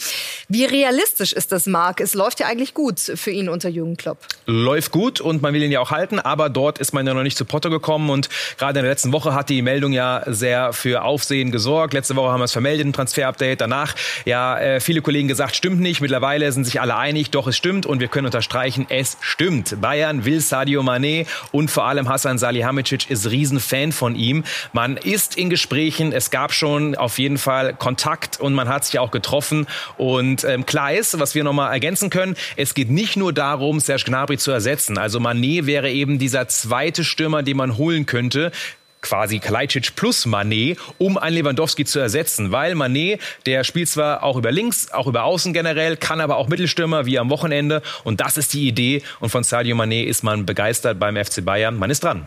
wie 0.50 0.65
realistisch 0.65 1.33
ist 1.33 1.51
das, 1.51 1.65
Marc? 1.65 2.00
Es 2.00 2.13
läuft 2.13 2.42
ja 2.42 2.45
eigentlich 2.45 2.75
gut 2.75 3.00
für 3.00 3.31
ihn 3.31 3.50
unter 3.50 3.69
Jürgen 3.69 3.98
Klopp. 3.98 4.19
Läuft 4.45 4.92
gut 4.92 5.19
und 5.19 5.42
man 5.42 5.51
will 5.51 5.63
ihn 5.63 5.71
ja 5.71 5.80
auch 5.80 5.89
halten, 5.89 6.19
aber 6.19 6.50
dort 6.50 6.77
ist 6.77 6.94
man 6.94 7.07
ja 7.07 7.15
noch 7.15 7.24
nicht 7.24 7.39
zu 7.39 7.44
Potter 7.44 7.71
gekommen 7.71 8.12
und 8.12 8.30
gerade 8.60 8.77
in 8.77 8.83
der 8.83 8.92
letzten 8.92 9.12
Woche 9.12 9.33
hat 9.33 9.50
die 9.50 9.63
Meldung 9.63 9.94
ja 9.94 10.21
sehr 10.27 10.74
für 10.74 11.01
Aufsehen 11.06 11.51
gesorgt. 11.51 11.95
Letzte 11.95 12.15
Woche 12.15 12.31
haben 12.31 12.39
wir 12.39 12.45
es 12.45 12.53
vermeldet, 12.53 12.86
ein 12.86 12.94
Transfer-Update. 12.94 13.62
Danach 13.62 13.95
ja 14.25 14.60
äh, 14.60 14.80
viele 14.80 15.01
Kollegen 15.01 15.27
gesagt, 15.27 15.56
stimmt 15.56 15.80
nicht. 15.80 16.01
Mittlerweile 16.01 16.51
sind 16.51 16.65
sich 16.65 16.81
alle 16.81 16.98
einig, 16.98 17.31
doch 17.31 17.48
es 17.48 17.57
stimmt 17.57 17.88
und 17.88 18.00
wir 18.00 18.10
können 18.10 18.27
unterstreichen, 18.27 18.86
es 18.89 19.18
stimmt. 19.21 19.81
Bayern 19.81 20.24
will 20.24 20.39
Sadio 20.39 20.84
Mané 20.84 21.25
und 21.51 21.70
vor 21.70 21.86
allem 21.86 22.10
Hassan 22.10 22.38
Salihamidzic 22.38 23.10
ist 23.10 23.30
Riesenfan 23.30 23.92
von 23.92 24.16
ihm. 24.16 24.44
Man 24.74 24.98
ist 24.98 25.38
in 25.38 25.50
Gesprächen, 25.50 26.12
es 26.12 26.32
gab 26.32 26.54
schon 26.54 26.96
auf 26.96 27.20
jeden 27.20 27.38
Fall 27.38 27.74
Kontakt 27.74 28.39
und 28.39 28.54
man 28.54 28.70
hat 28.70 28.86
sich 28.86 29.00
auch 29.00 29.12
getroffen. 29.12 29.68
Und 29.98 30.44
ähm, 30.44 30.66
klar 30.66 30.94
ist, 30.94 31.20
was 31.20 31.36
wir 31.36 31.44
nochmal 31.44 31.72
ergänzen 31.72 32.10
können, 32.10 32.36
es 32.56 32.74
geht 32.74 32.89
nicht 32.89 33.18
nur 33.18 33.34
darum, 33.34 33.80
Serge 33.80 34.04
Gnabry 34.06 34.38
zu 34.38 34.51
ersetzen. 34.51 34.98
Also 34.98 35.20
Mané 35.20 35.66
wäre 35.66 35.92
eben 35.92 36.20
dieser 36.20 36.48
zweite 36.48 37.04
Stürmer, 37.04 37.44
den 37.44 37.58
man 37.58 37.77
holen 37.77 38.06
könnte 38.06 38.51
quasi 39.01 39.39
Kalajdzic 39.39 39.96
plus 39.96 40.25
Manet, 40.25 40.77
um 40.98 41.18
einen 41.18 41.36
Lewandowski 41.36 41.86
zu 41.86 42.00
ersetzen. 42.00 42.51
Weil 42.51 42.75
Manet, 42.75 43.22
der 43.46 43.63
spielt 43.63 43.89
zwar 43.89 44.24
auch 44.24 44.38
über 44.38 44.51
links, 44.51 44.92
auch 44.92 45.08
über 45.08 45.24
außen 45.24 45.54
generell, 45.54 45.98
kann 45.98 46.22
aber 46.22 46.38
auch 46.38 46.48
Mittelstürmer 46.48 47.06
wie 47.06 47.20
am 47.20 47.30
Wochenende. 47.30 47.82
Und 48.04 48.22
das 48.22 48.38
ist 48.38 48.54
die 48.54 48.68
Idee. 48.68 49.04
Und 49.20 49.30
von 49.30 49.44
Sadio 49.44 49.75
Manet 49.75 50.08
ist 50.08 50.24
man 50.24 50.46
begeistert 50.46 51.00
beim 51.00 51.16
FC 51.16 51.44
Bayern. 51.44 51.77
Man 51.77 51.89
ist 51.89 52.04
dran. 52.04 52.25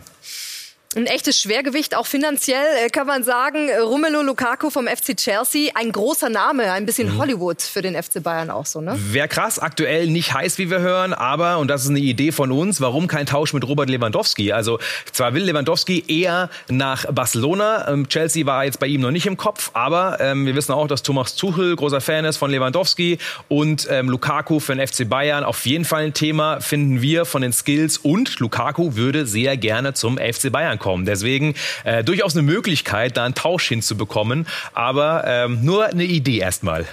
Ein 0.93 1.05
echtes 1.05 1.39
Schwergewicht, 1.39 1.95
auch 1.95 2.05
finanziell 2.05 2.65
äh, 2.85 2.89
kann 2.89 3.07
man 3.07 3.23
sagen. 3.23 3.69
Romelu 3.81 4.23
Lukaku 4.23 4.69
vom 4.69 4.87
FC 4.87 5.15
Chelsea, 5.15 5.71
ein 5.73 5.93
großer 5.93 6.27
Name, 6.27 6.69
ein 6.73 6.85
bisschen 6.85 7.13
mhm. 7.13 7.17
Hollywood 7.17 7.61
für 7.61 7.81
den 7.81 7.95
FC 7.95 8.21
Bayern 8.21 8.49
auch 8.49 8.65
so, 8.65 8.81
ne? 8.81 8.97
Wäre 8.97 9.29
krass, 9.29 9.57
aktuell 9.57 10.07
nicht 10.07 10.33
heiß, 10.33 10.57
wie 10.57 10.69
wir 10.69 10.79
hören, 10.79 11.13
aber, 11.13 11.59
und 11.59 11.69
das 11.69 11.83
ist 11.83 11.91
eine 11.91 11.99
Idee 11.99 12.33
von 12.33 12.51
uns, 12.51 12.81
warum 12.81 13.07
kein 13.07 13.25
Tausch 13.25 13.53
mit 13.53 13.65
Robert 13.65 13.89
Lewandowski? 13.89 14.51
Also, 14.51 14.79
zwar 15.13 15.33
will 15.33 15.43
Lewandowski 15.43 16.03
eher 16.09 16.49
nach 16.67 17.05
Barcelona, 17.05 17.87
ähm, 17.87 18.09
Chelsea 18.09 18.45
war 18.45 18.65
jetzt 18.65 18.81
bei 18.81 18.87
ihm 18.87 18.99
noch 18.99 19.11
nicht 19.11 19.27
im 19.27 19.37
Kopf, 19.37 19.71
aber 19.73 20.17
ähm, 20.19 20.45
wir 20.45 20.55
wissen 20.55 20.73
auch, 20.73 20.87
dass 20.87 21.03
Thomas 21.03 21.35
Tuchel 21.35 21.73
großer 21.73 22.01
Fan 22.01 22.25
ist 22.25 22.35
von 22.35 22.51
Lewandowski 22.51 23.17
und 23.47 23.87
ähm, 23.89 24.09
Lukaku 24.09 24.59
für 24.59 24.75
den 24.75 24.85
FC 24.85 25.07
Bayern 25.07 25.45
auf 25.45 25.65
jeden 25.65 25.85
Fall 25.85 26.03
ein 26.03 26.13
Thema, 26.13 26.59
finden 26.59 27.01
wir 27.01 27.23
von 27.23 27.43
den 27.43 27.53
Skills 27.53 27.97
und 27.97 28.39
Lukaku 28.39 28.97
würde 28.97 29.25
sehr 29.25 29.55
gerne 29.55 29.93
zum 29.93 30.17
FC 30.17 30.51
Bayern 30.51 30.79
kommen. 30.81 31.05
Deswegen 31.05 31.55
äh, 31.85 32.03
durchaus 32.03 32.35
eine 32.35 32.41
Möglichkeit, 32.41 33.15
da 33.15 33.23
einen 33.23 33.35
Tausch 33.35 33.69
hinzubekommen, 33.69 34.45
aber 34.73 35.23
ähm, 35.25 35.63
nur 35.63 35.85
eine 35.85 36.03
Idee 36.03 36.39
erstmal 36.39 36.85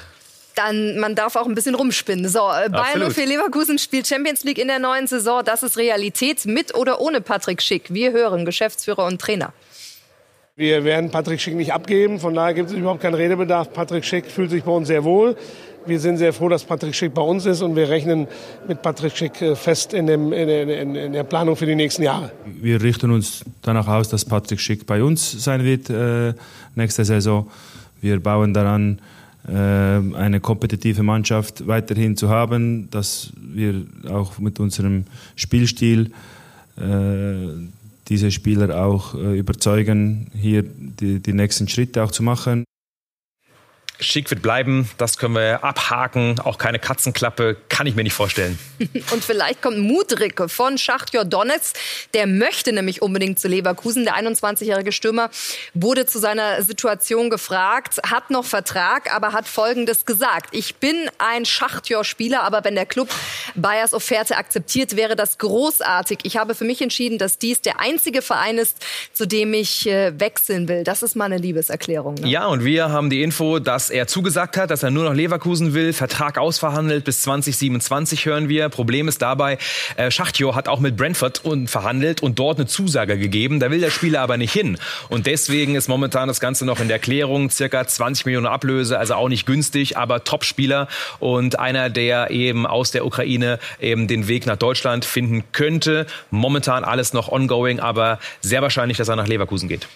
dann 0.55 0.99
man 0.99 1.15
darf 1.15 1.37
auch 1.37 1.47
ein 1.47 1.55
bisschen 1.55 1.77
rumspinnen. 1.77 2.29
So, 2.29 2.41
äh, 2.41 2.69
Bayern 2.69 3.13
04 3.13 3.27
Leverkusen 3.27 3.79
spielt 3.79 4.09
Champions 4.09 4.43
League 4.43 4.59
in 4.59 4.67
der 4.67 4.81
neuen 4.81 5.07
Saison. 5.07 5.43
Das 5.45 5.63
ist 5.63 5.79
Realität 5.79 6.47
mit 6.47 6.75
oder 6.75 7.01
ohne 7.01 7.21
Patrick 7.21 7.63
Schick. 7.63 7.95
Wir 7.95 8.11
hören 8.11 8.45
Geschäftsführer 8.45 9.05
und 9.05 9.21
Trainer. 9.21 9.53
Wir 10.57 10.83
werden 10.83 11.13
Patrick 11.13 11.41
Schick 11.41 11.55
nicht 11.55 11.73
abgeben, 11.73 12.19
von 12.19 12.35
daher 12.35 12.53
gibt 12.53 12.71
es 12.71 12.75
überhaupt 12.75 13.01
keinen 13.01 13.15
Redebedarf. 13.15 13.73
Patrick 13.73 14.05
Schick 14.05 14.27
fühlt 14.27 14.51
sich 14.51 14.65
bei 14.65 14.73
uns 14.73 14.89
sehr 14.89 15.05
wohl. 15.05 15.37
Wir 15.87 16.01
sind 16.01 16.19
sehr 16.19 16.33
froh, 16.33 16.49
dass 16.49 16.65
Patrick 16.65 16.95
Schick 16.95 17.15
bei 17.15 17.23
uns 17.23 17.47
ist 17.47 17.63
und 17.63 17.75
wir 17.77 17.89
rechnen 17.89 18.27
mit 18.67 18.83
Patrick 18.83 19.17
Schick 19.17 19.41
äh, 19.41 19.57
fest 19.57 19.95
in, 19.95 20.07
dem, 20.07 20.33
in, 20.33 20.49
in, 20.49 20.95
in 20.95 21.13
der 21.13 21.25
Planung 21.25 21.57
für 21.57 21.67
die 21.67 21.75
nächsten 21.75 22.03
Jahre. 22.03 22.31
Wir 22.61 22.83
richten 22.83 23.11
uns 23.11 23.45
danach 23.63 23.89
aus, 23.89 24.09
dass 24.09 24.25
Patrick 24.25 24.61
Schick 24.61 24.87
bei 24.87 25.03
uns 25.03 25.43
sein 25.43 25.65
wird 25.65 25.91
äh, 25.91 26.35
nächste 26.75 27.05
Saison. 27.05 27.49
Wir 28.01 28.21
bauen 28.21 28.55
daran, 28.55 29.01
äh, 29.47 29.53
eine 29.53 30.41
kompetitive 30.41 31.03
Mannschaft 31.03 31.67
weiterhin 31.67 32.17
zu 32.17 32.29
haben, 32.29 32.91
dass 32.91 33.33
wir 33.41 33.87
auch 34.11 34.39
mit 34.39 34.61
unserem 34.61 35.05
Spielstil 35.37 36.11
äh, 36.77 37.49
diese 38.09 38.31
Spieler 38.31 38.85
auch 38.85 39.15
äh, 39.15 39.39
überzeugen, 39.39 40.31
hier 40.35 40.63
die, 40.63 41.21
die 41.21 41.33
nächsten 41.33 41.69
Schritte 41.69 42.03
auch 42.03 42.11
zu 42.11 42.23
machen. 42.23 42.65
Schick 44.01 44.31
wird 44.31 44.43
bleiben, 44.43 44.89
das 44.97 45.19
können 45.19 45.35
wir 45.35 45.65
abhaken. 45.65 46.39
Auch 46.41 46.57
keine 46.59 46.79
Katzenklappe, 46.79 47.57
kann 47.69 47.87
ich 47.87 47.97
mir 47.97 48.05
nicht 48.05 48.13
vorstellen. 48.13 48.59
Und 49.11 49.25
vielleicht 49.25 49.61
kommt 49.61 49.79
Mudrik 49.79 50.41
von 50.49 50.79
Schachtjor 50.79 51.25
Donetsk. 51.25 51.77
Der 52.15 52.29
möchte 52.29 52.73
nämlich 52.73 53.03
unbedingt 53.03 53.41
zu 53.41 53.49
Leverkusen. 53.49 54.05
Der 54.05 54.15
21-jährige 54.15 54.93
Stürmer 54.93 55.31
wurde 55.75 56.07
zu 56.07 56.21
seiner 56.21 56.63
Situation 56.63 57.29
gefragt, 57.29 57.99
hat 58.09 58.31
noch 58.31 58.45
Vertrag, 58.45 59.13
aber 59.13 59.33
hat 59.33 59.49
Folgendes 59.49 60.07
gesagt. 60.07 60.51
Ich 60.53 60.77
bin 60.77 61.11
ein 61.19 61.45
Schachtjor-Spieler, 61.45 62.43
aber 62.43 62.63
wenn 62.63 62.77
der 62.77 62.87
Club 62.87 63.09
Bayers 63.57 63.95
Offerte 63.95 64.37
akzeptiert, 64.37 64.95
wäre 64.95 65.17
das 65.17 65.39
großartig. 65.39 66.21
Ich 66.23 66.37
habe 66.37 66.55
für 66.55 66.65
mich 66.65 66.81
entschieden, 66.81 67.19
dass 67.19 67.39
dies 67.39 67.63
der 67.63 67.81
einzige 67.81 68.23
Verein 68.23 68.59
ist, 68.59 68.77
zu 69.13 69.27
dem 69.27 69.55
ich 69.55 69.89
äh, 69.89 70.19
wechseln 70.21 70.69
will. 70.69 70.85
Das 70.85 71.03
ist 71.03 71.17
meine 71.17 71.37
Liebeserklärung. 71.37 72.15
Ne? 72.15 72.29
Ja, 72.29 72.47
und 72.47 72.65
wir 72.65 72.91
haben 72.91 73.11
die 73.11 73.23
Info, 73.23 73.59
dass 73.59 73.88
er 73.91 74.07
zugesagt 74.07 74.57
hat, 74.57 74.71
dass 74.71 74.83
er 74.83 74.91
nur 74.91 75.05
noch 75.05 75.15
Leverkusen 75.15 75.75
will. 75.75 75.93
Vertrag 75.93 76.39
ausverhandelt 76.39 77.05
bis 77.05 77.23
2027 77.23 78.27
hören 78.27 78.49
wir. 78.49 78.69
Problem 78.69 79.09
ist 79.09 79.23
dabei, 79.23 79.59
äh, 79.97 80.11
Schachtjo 80.11 80.55
hat 80.55 80.69
auch 80.69 80.81
mit 80.81 80.97
Brentford 80.97 81.43
verhandelt 81.67 82.23
und 82.23 82.39
dort 82.39 82.59
eine 82.59 82.67
Zusage 82.67 83.19
gegeben. 83.19 83.61
Da 83.61 83.71
will 83.71 83.81
der 83.81 83.91
Spieler 83.91 84.21
aber 84.21 84.37
nicht 84.37 84.53
hin. 84.53 84.79
Und 85.09 85.27
deswegen 85.27 85.75
ist 85.75 85.89
momentan 85.89 86.29
das 86.29 86.41
Ganze 86.41 86.65
noch 86.65 86.81
in 86.81 86.89
der 86.89 86.99
Klärung. 86.99 87.51
Circa 87.51 87.87
20 87.87 88.27
Millionen 88.27 88.47
Ablöse, 88.47 88.99
also 88.99 89.15
auch 89.15 89.29
nicht 89.29 89.47
günstig, 89.47 89.97
aber 89.97 90.25
Top-Spieler 90.25 90.89
und 91.19 91.59
einer, 91.59 91.91
der 91.91 92.31
eben 92.31 92.67
aus 92.67 92.91
der 92.91 93.07
Ukraine 93.07 93.59
eben 93.81 94.09
den 94.09 94.29
Weg 94.29 94.47
nach 94.47 94.57
Deutschland 94.57 95.05
finden 95.05 95.45
könnte. 95.53 96.07
Momentan 96.31 96.85
alles 96.85 97.13
noch 97.13 97.29
ongoing, 97.29 97.81
aber 97.81 98.19
sehr 98.41 98.63
wahrscheinlich, 98.63 98.99
dass 98.99 99.09
er 99.09 99.17
nach 99.17 99.29
Leverkusen 99.29 99.69
geht. 99.69 99.87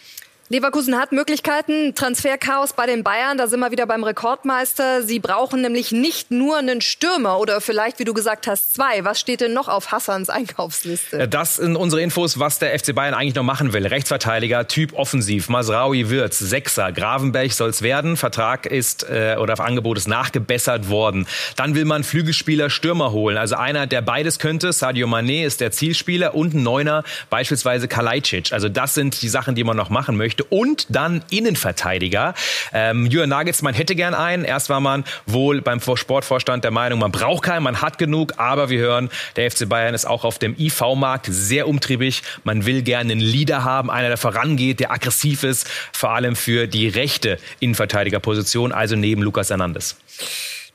Leverkusen 0.53 0.99
hat 0.99 1.13
Möglichkeiten. 1.13 1.95
Transferchaos 1.95 2.75
bei 2.75 2.85
den 2.85 3.03
Bayern, 3.03 3.39
da 3.39 3.47
sind 3.47 3.61
wir 3.61 3.71
wieder 3.71 3.87
beim 3.87 4.05
Rekordmeister. 4.05 5.03
Sie 5.03 5.19
brauchen 5.19 5.63
nämlich 5.63 5.93
nicht 5.93 6.31
nur 6.31 6.59
einen 6.59 6.83
Stürmer 6.83 7.39
oder 7.39 7.63
vielleicht, 7.63 7.99
wie 8.01 8.05
du 8.05 8.13
gesagt 8.13 8.47
hast, 8.47 8.75
zwei. 8.75 9.03
Was 9.03 9.19
steht 9.19 9.41
denn 9.41 9.55
noch 9.55 9.69
auf 9.69 9.93
Hassans 9.93 10.29
Einkaufsliste? 10.29 11.27
Das 11.27 11.57
sind 11.57 11.75
unsere 11.75 12.03
Infos, 12.03 12.39
was 12.39 12.59
der 12.59 12.79
FC 12.79 12.95
Bayern 12.95 13.15
eigentlich 13.15 13.35
noch 13.35 13.45
machen 13.45 13.73
will. 13.73 13.87
Rechtsverteidiger, 13.87 14.69
Typ 14.69 14.93
offensiv, 14.93 15.49
Masraui 15.49 16.11
Wirtz, 16.11 16.39
Sechser, 16.39 16.93
Gravenberg 16.93 17.51
soll 17.55 17.71
es 17.71 17.81
werden. 17.81 18.19
Vertrag 18.19 18.67
ist 18.67 19.09
äh, 19.09 19.37
oder 19.41 19.59
Angebot 19.59 19.97
ist 19.97 20.07
nachgebessert 20.07 20.91
worden. 20.91 21.27
Dann 21.57 21.75
will 21.75 21.87
man 21.87 22.05
Flügelspieler, 22.05 22.69
Stürmer 22.69 23.13
holen. 23.13 23.39
Also 23.39 23.57
einer, 23.57 23.87
der 23.87 24.03
beides 24.03 24.39
könnte. 24.39 24.75
Sadio 24.75 25.07
Mané 25.07 25.47
ist 25.47 25.63
der 25.63 25.73
Zielspieler 25.73 26.35
und 26.35 26.53
ein 26.53 26.63
Neuner, 26.63 27.05
beispielsweise 27.31 27.89
Kalajdzic. 27.89 28.53
Also 28.53 28.69
das 28.69 28.93
sind 28.93 29.23
die 29.23 29.31
Sachen, 29.31 29.55
die 29.55 29.65
man 29.65 29.79
noch 29.79 29.89
machen 29.89 30.19
möchte 30.19 30.42
möchte. 30.43 30.55
Und 30.63 30.87
dann 30.91 31.23
Innenverteidiger. 31.31 32.35
Ähm, 32.73 33.07
Jürgen 33.07 33.31
Nagelsmann 33.31 33.75
hätte 33.75 33.95
gern 33.95 34.15
einen. 34.15 34.45
Erst 34.45 34.69
war 34.69 34.81
man 34.81 35.05
wohl 35.27 35.61
beim 35.61 35.81
Sportvorstand 35.81 36.65
der 36.65 36.71
Meinung, 36.71 36.99
man 36.99 37.13
braucht 37.13 37.45
keinen, 37.45 37.63
man 37.63 37.83
hat 37.83 37.99
genug. 37.99 38.35
Aber 38.39 38.69
wir 38.69 38.81
hören, 38.81 39.11
der 39.37 39.51
FC 39.51 39.69
Bayern 39.69 39.95
ist 39.95 40.07
auch 40.07 40.25
auf 40.25 40.39
dem 40.39 40.57
IV-Markt 40.59 41.27
sehr 41.29 41.69
umtriebig. 41.69 42.23
Man 42.45 42.67
will 42.67 42.83
gerne 42.83 43.13
einen 43.13 43.21
Leader 43.21 43.65
haben, 43.65 43.91
einer, 43.91 44.09
der 44.09 44.17
vorangeht, 44.17 44.81
der 44.81 44.93
aggressiv 44.93 45.43
ist, 45.43 45.69
vor 45.93 46.11
allem 46.11 46.37
für 46.37 46.67
die 46.67 46.89
rechte 46.89 47.39
Innenverteidigerposition, 47.61 48.73
also 48.73 48.97
neben 48.97 49.23
Lukas 49.23 49.51
Hernandez. 49.51 49.97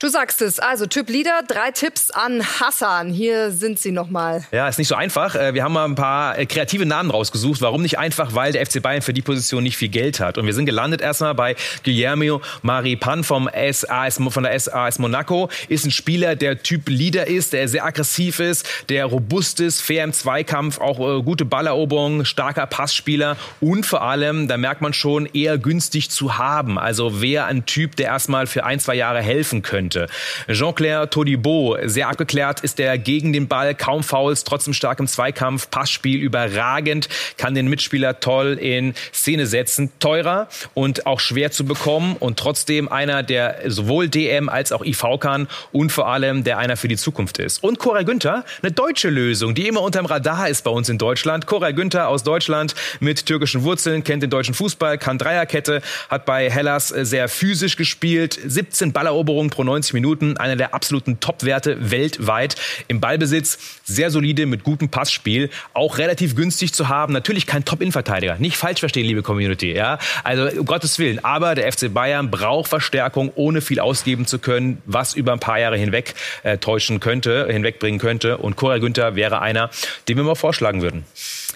Du 0.00 0.06
sagst 0.06 0.42
es. 0.42 0.60
Also 0.60 0.86
Typ 0.86 1.08
Leader, 1.10 1.40
drei 1.48 1.72
Tipps 1.72 2.12
an 2.12 2.40
Hassan. 2.40 3.10
Hier 3.10 3.50
sind 3.50 3.80
sie 3.80 3.90
nochmal. 3.90 4.44
Ja, 4.52 4.68
ist 4.68 4.78
nicht 4.78 4.86
so 4.86 4.94
einfach. 4.94 5.34
Äh, 5.34 5.54
wir 5.54 5.64
haben 5.64 5.72
mal 5.72 5.86
ein 5.86 5.96
paar 5.96 6.38
äh, 6.38 6.46
kreative 6.46 6.86
Namen 6.86 7.10
rausgesucht. 7.10 7.60
Warum 7.62 7.82
nicht 7.82 7.98
einfach? 7.98 8.32
Weil 8.32 8.52
der 8.52 8.64
FC 8.64 8.80
Bayern 8.80 9.02
für 9.02 9.12
die 9.12 9.22
Position 9.22 9.64
nicht 9.64 9.76
viel 9.76 9.88
Geld 9.88 10.20
hat. 10.20 10.38
Und 10.38 10.46
wir 10.46 10.54
sind 10.54 10.66
gelandet 10.66 11.00
erstmal 11.00 11.34
bei 11.34 11.56
Guillermo 11.82 12.40
Maripan 12.62 13.24
vom 13.24 13.50
SAS, 13.72 14.20
von 14.28 14.44
der 14.44 14.60
SAS 14.60 15.00
Monaco. 15.00 15.50
Ist 15.68 15.84
ein 15.84 15.90
Spieler, 15.90 16.36
der 16.36 16.62
Typ 16.62 16.88
Leader 16.88 17.26
ist, 17.26 17.52
der 17.52 17.66
sehr 17.66 17.84
aggressiv 17.84 18.38
ist, 18.38 18.68
der 18.90 19.04
robust 19.04 19.58
ist, 19.58 19.80
fair 19.80 20.04
im 20.04 20.12
Zweikampf, 20.12 20.78
auch 20.78 21.00
äh, 21.00 21.22
gute 21.24 21.44
Balleroberung, 21.44 22.24
starker 22.24 22.66
Passspieler 22.66 23.36
und 23.60 23.84
vor 23.84 24.02
allem, 24.02 24.46
da 24.46 24.58
merkt 24.58 24.80
man 24.80 24.92
schon, 24.92 25.26
eher 25.26 25.58
günstig 25.58 26.08
zu 26.10 26.38
haben. 26.38 26.78
Also 26.78 27.20
wer 27.20 27.46
ein 27.46 27.66
Typ, 27.66 27.96
der 27.96 28.06
erstmal 28.06 28.46
für 28.46 28.62
ein, 28.62 28.78
zwei 28.78 28.94
Jahre 28.94 29.22
helfen 29.22 29.62
könnte 29.62 29.87
könnte. 29.88 30.06
Jean-Claire 30.50 31.08
Todibo, 31.08 31.78
sehr 31.84 32.08
abgeklärt 32.08 32.60
ist 32.60 32.78
er 32.80 32.98
gegen 32.98 33.32
den 33.32 33.48
Ball, 33.48 33.74
kaum 33.74 34.02
Fouls, 34.02 34.44
trotzdem 34.44 34.74
stark 34.74 35.00
im 35.00 35.06
Zweikampf, 35.06 35.70
Passspiel 35.70 36.20
überragend, 36.20 37.08
kann 37.36 37.54
den 37.54 37.68
Mitspieler 37.68 38.20
toll 38.20 38.58
in 38.60 38.94
Szene 39.14 39.46
setzen, 39.46 39.90
teurer 39.98 40.48
und 40.74 41.06
auch 41.06 41.20
schwer 41.20 41.50
zu 41.50 41.64
bekommen 41.64 42.16
und 42.18 42.38
trotzdem 42.38 42.88
einer, 42.88 43.22
der 43.22 43.62
sowohl 43.66 44.08
DM 44.08 44.48
als 44.48 44.72
auch 44.72 44.84
IV 44.84 45.04
kann 45.20 45.48
und 45.72 45.90
vor 45.90 46.08
allem 46.08 46.44
der 46.44 46.58
einer 46.58 46.76
für 46.76 46.88
die 46.88 46.96
Zukunft 46.96 47.38
ist. 47.38 47.62
Und 47.62 47.78
Cora 47.78 48.02
Günther, 48.02 48.44
eine 48.62 48.72
deutsche 48.72 49.08
Lösung, 49.08 49.54
die 49.54 49.66
immer 49.68 49.80
unterm 49.80 50.06
Radar 50.06 50.48
ist 50.48 50.64
bei 50.64 50.70
uns 50.70 50.88
in 50.88 50.98
Deutschland. 50.98 51.46
Cora 51.46 51.70
Günther 51.70 52.08
aus 52.08 52.22
Deutschland 52.22 52.74
mit 53.00 53.24
türkischen 53.26 53.62
Wurzeln, 53.62 54.04
kennt 54.04 54.22
den 54.22 54.30
deutschen 54.30 54.54
Fußball, 54.54 54.98
kann 54.98 55.18
Dreierkette, 55.18 55.80
hat 56.10 56.26
bei 56.26 56.50
Hellas 56.50 56.88
sehr 56.88 57.28
physisch 57.28 57.76
gespielt, 57.76 58.38
17 58.44 58.92
Balleroberungen 58.92 59.50
pro 59.50 59.64
90 59.64 59.77
90 59.78 59.94
Minuten, 59.94 60.36
einer 60.36 60.56
der 60.56 60.74
absoluten 60.74 61.20
Top-Werte 61.20 61.90
weltweit 61.90 62.56
im 62.88 63.00
Ballbesitz, 63.00 63.58
sehr 63.84 64.10
solide 64.10 64.46
mit 64.46 64.64
gutem 64.64 64.88
Passspiel, 64.88 65.50
auch 65.72 65.98
relativ 65.98 66.34
günstig 66.34 66.72
zu 66.72 66.88
haben. 66.88 67.12
Natürlich 67.12 67.46
kein 67.46 67.64
Top-In-Verteidiger, 67.64 68.36
nicht 68.38 68.56
falsch 68.56 68.80
verstehen, 68.80 69.06
liebe 69.06 69.22
Community, 69.22 69.72
ja. 69.72 69.98
Also 70.24 70.48
um 70.58 70.66
Gottes 70.66 70.98
Willen, 70.98 71.24
aber 71.24 71.54
der 71.54 71.72
FC 71.72 71.92
Bayern 71.92 72.30
braucht 72.30 72.68
Verstärkung, 72.68 73.30
ohne 73.34 73.60
viel 73.60 73.80
ausgeben 73.80 74.26
zu 74.26 74.38
können, 74.38 74.82
was 74.84 75.14
über 75.14 75.32
ein 75.32 75.40
paar 75.40 75.60
Jahre 75.60 75.76
hinweg 75.76 76.14
äh, 76.42 76.58
täuschen 76.58 77.00
könnte, 77.00 77.46
hinwegbringen 77.48 78.00
könnte. 78.00 78.38
Und 78.38 78.56
Cora 78.56 78.78
Günther 78.78 79.14
wäre 79.14 79.40
einer, 79.40 79.70
den 80.08 80.16
wir 80.16 80.24
mal 80.24 80.34
vorschlagen 80.34 80.82
würden. 80.82 81.04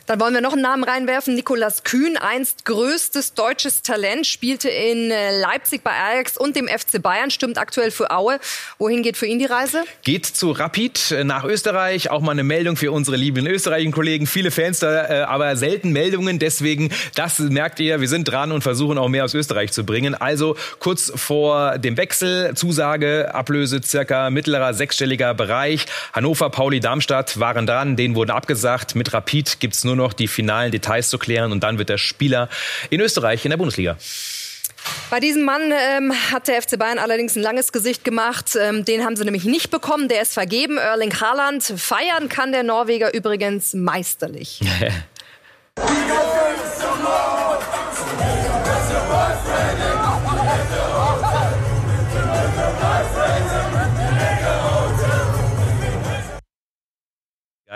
Dann 0.06 0.20
wollen 0.20 0.34
wir 0.34 0.40
noch 0.40 0.52
einen 0.52 0.62
Namen 0.62 0.84
reinwerfen. 0.84 1.34
Nikolas 1.34 1.84
Kühn, 1.84 2.16
einst 2.16 2.64
größtes 2.64 3.34
deutsches 3.34 3.82
Talent, 3.82 4.26
spielte 4.26 4.68
in 4.68 5.10
äh, 5.10 5.40
Leipzig 5.40 5.82
bei 5.82 5.92
Ajax 5.92 6.36
und 6.36 6.56
dem 6.56 6.68
FC 6.68 7.00
Bayern, 7.00 7.30
stimmt 7.30 7.58
aktuell 7.58 7.90
für 7.90 8.10
Aue. 8.10 8.38
Wohin 8.78 9.02
geht 9.02 9.16
für 9.16 9.26
ihn 9.26 9.38
die 9.38 9.46
Reise? 9.46 9.84
Geht 10.02 10.26
zu 10.26 10.50
Rapid 10.50 11.12
äh, 11.12 11.24
nach 11.24 11.44
Österreich. 11.44 12.10
Auch 12.10 12.20
mal 12.20 12.32
eine 12.32 12.44
Meldung 12.44 12.76
für 12.76 12.90
unsere 12.90 13.16
lieben 13.16 13.46
österreichischen 13.46 13.92
Kollegen. 13.92 14.26
Viele 14.26 14.50
Fans 14.50 14.80
da, 14.80 15.08
äh, 15.08 15.22
aber 15.22 15.56
selten 15.56 15.92
Meldungen. 15.92 16.38
Deswegen, 16.38 16.90
das 17.14 17.38
merkt 17.38 17.78
ihr, 17.80 18.00
wir 18.00 18.08
sind 18.08 18.24
dran 18.24 18.52
und 18.52 18.62
versuchen 18.62 18.98
auch 18.98 19.08
mehr 19.08 19.24
aus 19.24 19.34
Österreich 19.34 19.72
zu 19.72 19.84
bringen. 19.84 20.14
Also 20.14 20.56
kurz 20.78 21.12
vor 21.14 21.78
dem 21.78 21.96
Wechsel, 21.96 22.54
Zusage, 22.54 23.34
Ablöse 23.34 23.80
circa 23.82 24.30
mittlerer 24.30 24.74
sechsstelliger 24.74 25.34
Bereich. 25.34 25.86
Hannover, 26.12 26.50
Pauli, 26.50 26.80
Darmstadt 26.80 27.38
waren 27.38 27.66
dran. 27.66 27.96
Denen 27.96 28.14
wurde 28.14 28.34
abgesagt. 28.34 28.94
Mit 28.94 29.12
Rapid 29.12 29.60
gibt's 29.60 29.84
nur 29.84 29.91
nur 29.94 30.06
noch 30.06 30.12
die 30.12 30.28
finalen 30.28 30.72
Details 30.72 31.10
zu 31.10 31.18
klären 31.18 31.52
und 31.52 31.60
dann 31.62 31.78
wird 31.78 31.88
der 31.88 31.98
Spieler 31.98 32.48
in 32.90 33.00
Österreich 33.00 33.44
in 33.44 33.50
der 33.50 33.56
Bundesliga. 33.56 33.96
Bei 35.10 35.20
diesem 35.20 35.44
Mann 35.44 35.72
ähm, 35.72 36.12
hat 36.32 36.48
der 36.48 36.60
FC 36.60 36.78
Bayern 36.78 36.98
allerdings 36.98 37.36
ein 37.36 37.42
langes 37.42 37.72
Gesicht 37.72 38.04
gemacht. 38.04 38.56
Ähm, 38.58 38.84
den 38.84 39.04
haben 39.04 39.14
sie 39.14 39.24
nämlich 39.24 39.44
nicht 39.44 39.70
bekommen. 39.70 40.08
Der 40.08 40.22
ist 40.22 40.34
vergeben. 40.34 40.76
Erling 40.76 41.14
Haaland. 41.20 41.62
Feiern 41.62 42.28
kann 42.28 42.50
der 42.50 42.64
Norweger 42.64 43.14
übrigens 43.14 43.74
meisterlich. 43.74 44.60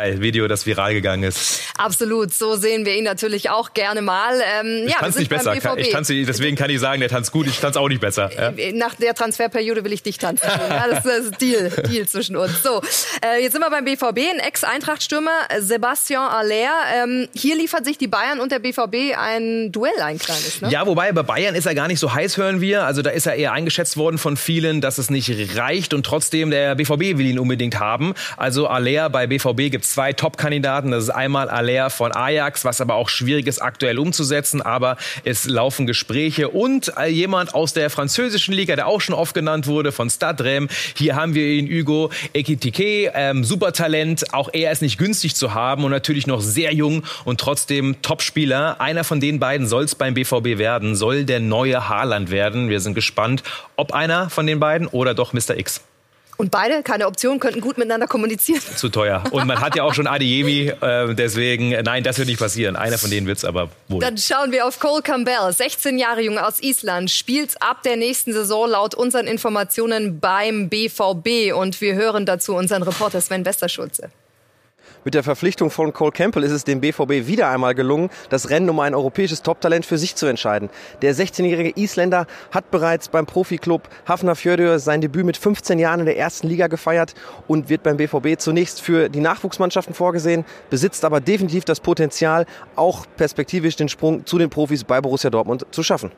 geil, 0.06 0.20
Video, 0.20 0.48
das 0.48 0.66
viral 0.66 0.94
gegangen 0.94 1.22
ist. 1.22 1.60
Absolut, 1.76 2.32
so 2.32 2.56
sehen 2.56 2.86
wir 2.86 2.96
ihn 2.96 3.04
natürlich 3.04 3.50
auch 3.50 3.72
gerne 3.72 4.02
mal. 4.02 4.40
Ähm, 4.60 4.84
ich 4.86 4.92
ja, 4.92 4.98
tanze 4.98 5.18
nicht 5.18 5.28
besser, 5.28 5.54
ich 5.54 5.90
tanze, 5.90 6.14
deswegen 6.25 6.56
kann 6.56 6.70
ich 6.70 6.80
sagen, 6.80 7.00
der 7.00 7.08
tanzt 7.08 7.32
gut, 7.32 7.46
ich 7.46 7.58
tanze 7.58 7.80
auch 7.80 7.88
nicht 7.88 8.00
besser. 8.00 8.30
Ja? 8.36 8.52
Nach 8.72 8.94
der 8.94 9.14
Transferperiode 9.14 9.84
will 9.84 9.92
ich 9.92 10.02
dich 10.02 10.18
tanzen. 10.18 10.48
ja, 10.48 10.86
das 10.88 11.04
ist 11.04 11.40
Deal, 11.40 11.70
Deal 11.88 12.06
zwischen 12.06 12.36
uns. 12.36 12.62
So, 12.62 12.80
äh, 13.25 13.42
jetzt 13.42 13.52
sind 13.52 13.60
wir 13.60 13.70
beim 13.70 13.84
BVB, 13.84 14.18
ein 14.32 14.38
Ex-Eintracht-Stürmer, 14.38 15.30
Sebastian 15.58 16.28
Aller. 16.28 16.70
Ähm, 17.02 17.28
hier 17.34 17.56
liefert 17.56 17.84
sich 17.84 17.98
die 17.98 18.08
Bayern 18.08 18.40
und 18.40 18.52
der 18.52 18.58
BVB 18.58 19.16
ein 19.16 19.72
Duell, 19.72 20.00
ein 20.00 20.18
kleines. 20.18 20.60
Ne? 20.60 20.70
Ja, 20.70 20.86
wobei 20.86 21.12
bei 21.12 21.22
Bayern 21.22 21.54
ist 21.54 21.66
er 21.66 21.75
gar 21.75 21.88
nicht 21.88 21.98
so 21.98 22.14
heiß, 22.14 22.36
hören 22.36 22.60
wir. 22.60 22.84
Also 22.84 23.02
da 23.02 23.10
ist 23.10 23.26
er 23.26 23.34
eher 23.34 23.52
eingeschätzt 23.52 23.96
worden 23.96 24.18
von 24.18 24.36
vielen, 24.36 24.80
dass 24.80 24.98
es 24.98 25.10
nicht 25.10 25.56
reicht 25.56 25.94
und 25.94 26.04
trotzdem 26.04 26.50
der 26.50 26.75
BVB 26.75 27.18
will 27.18 27.26
ihn 27.26 27.38
unbedingt 27.38 27.78
haben. 27.80 28.14
Also 28.36 28.68
Aller 28.68 29.10
bei 29.10 29.26
BVB 29.26 29.70
gibt 29.70 29.84
es 29.84 29.95
zwei 29.96 30.12
Top-Kandidaten. 30.12 30.90
Das 30.90 31.04
ist 31.04 31.08
einmal 31.10 31.48
Aller 31.48 31.88
von 31.88 32.14
Ajax, 32.14 32.66
was 32.66 32.82
aber 32.82 32.96
auch 32.96 33.08
schwierig 33.08 33.46
ist 33.46 33.62
aktuell 33.62 33.98
umzusetzen, 33.98 34.60
aber 34.60 34.98
es 35.24 35.46
laufen 35.46 35.86
Gespräche 35.86 36.50
und 36.50 36.92
jemand 37.08 37.54
aus 37.54 37.72
der 37.72 37.88
französischen 37.88 38.52
Liga, 38.52 38.76
der 38.76 38.88
auch 38.88 39.00
schon 39.00 39.14
oft 39.14 39.32
genannt 39.32 39.66
wurde, 39.66 39.92
von 39.92 40.10
Stade 40.10 40.44
Reims. 40.44 40.70
Hier 40.94 41.16
haben 41.16 41.32
wir 41.32 41.46
ihn, 41.46 41.66
Hugo 41.66 42.10
Ekitike, 42.34 43.10
ähm, 43.14 43.42
Supertalent. 43.42 44.34
Auch 44.34 44.50
er 44.52 44.70
ist 44.70 44.82
nicht 44.82 44.98
günstig 44.98 45.34
zu 45.34 45.54
haben 45.54 45.82
und 45.84 45.92
natürlich 45.92 46.26
noch 46.26 46.42
sehr 46.42 46.74
jung 46.74 47.02
und 47.24 47.40
trotzdem 47.40 48.02
Topspieler. 48.02 48.78
Einer 48.82 49.02
von 49.02 49.18
den 49.18 49.38
beiden 49.38 49.66
soll 49.66 49.84
es 49.84 49.94
beim 49.94 50.12
BVB 50.12 50.58
werden, 50.58 50.94
soll 50.94 51.24
der 51.24 51.40
neue 51.40 51.88
Haaland 51.88 52.30
werden. 52.30 52.68
Wir 52.68 52.80
sind 52.80 52.92
gespannt, 52.92 53.42
ob 53.76 53.94
einer 53.94 54.28
von 54.28 54.46
den 54.46 54.60
beiden 54.60 54.88
oder 54.88 55.14
doch 55.14 55.32
Mr. 55.32 55.56
X. 55.56 55.80
Und 56.36 56.50
beide, 56.50 56.82
keine 56.82 57.06
Option, 57.06 57.40
könnten 57.40 57.60
gut 57.60 57.78
miteinander 57.78 58.06
kommunizieren. 58.06 58.60
Zu 58.76 58.88
teuer. 58.88 59.24
Und 59.30 59.46
man 59.46 59.60
hat 59.60 59.74
ja 59.76 59.84
auch 59.84 59.94
schon 59.94 60.06
Adeyemi, 60.06 60.68
äh, 60.68 61.14
deswegen, 61.14 61.70
nein, 61.70 62.04
das 62.04 62.18
wird 62.18 62.28
nicht 62.28 62.38
passieren. 62.38 62.76
Einer 62.76 62.98
von 62.98 63.10
denen 63.10 63.26
wird 63.26 63.38
es 63.38 63.44
aber 63.44 63.70
wohl. 63.88 64.00
Dann 64.00 64.18
schauen 64.18 64.52
wir 64.52 64.66
auf 64.66 64.78
Cole 64.78 65.02
Campbell, 65.02 65.50
16 65.50 65.98
Jahre 65.98 66.20
jung 66.20 66.38
aus 66.38 66.60
Island, 66.60 67.10
spielt 67.10 67.60
ab 67.62 67.82
der 67.82 67.96
nächsten 67.96 68.32
Saison 68.32 68.68
laut 68.68 68.94
unseren 68.94 69.26
Informationen 69.26 70.20
beim 70.20 70.68
BVB. 70.68 71.54
Und 71.54 71.80
wir 71.80 71.94
hören 71.94 72.26
dazu 72.26 72.54
unseren 72.54 72.82
Reporter 72.82 73.20
Sven 73.20 73.44
Westerschulze. 73.44 74.10
Mit 75.06 75.14
der 75.14 75.22
Verpflichtung 75.22 75.70
von 75.70 75.92
Cole 75.92 76.10
Campbell 76.10 76.42
ist 76.42 76.50
es 76.50 76.64
dem 76.64 76.80
BVB 76.80 77.28
wieder 77.28 77.48
einmal 77.48 77.76
gelungen, 77.76 78.10
das 78.28 78.50
Rennen 78.50 78.68
um 78.68 78.80
ein 78.80 78.92
europäisches 78.92 79.40
Toptalent 79.40 79.86
für 79.86 79.98
sich 79.98 80.16
zu 80.16 80.26
entscheiden. 80.26 80.68
Der 81.00 81.14
16-jährige 81.14 81.80
Isländer 81.80 82.26
hat 82.50 82.72
bereits 82.72 83.08
beim 83.08 83.25
Profiklub 83.25 83.88
Hafnarfjörður 84.08 84.80
sein 84.80 85.00
Debüt 85.00 85.25
mit 85.25 85.36
15 85.36 85.78
Jahren 85.78 86.00
in 86.00 86.06
der 86.06 86.18
ersten 86.18 86.48
Liga 86.48 86.66
gefeiert 86.66 87.14
und 87.46 87.68
wird 87.68 87.84
beim 87.84 87.98
BVB 87.98 88.36
zunächst 88.36 88.80
für 88.80 89.08
die 89.08 89.20
Nachwuchsmannschaften 89.20 89.94
vorgesehen, 89.94 90.44
besitzt 90.70 91.04
aber 91.04 91.20
definitiv 91.20 91.64
das 91.64 91.78
Potenzial, 91.78 92.44
auch 92.75 93.06
perspektivisch 93.16 93.76
den 93.76 93.88
Sprung 93.88 94.26
zu 94.26 94.38
den 94.38 94.50
Profis 94.50 94.82
bei 94.82 95.00
Borussia 95.00 95.30
Dortmund 95.30 95.66
zu 95.70 95.84
schaffen. 95.84 96.10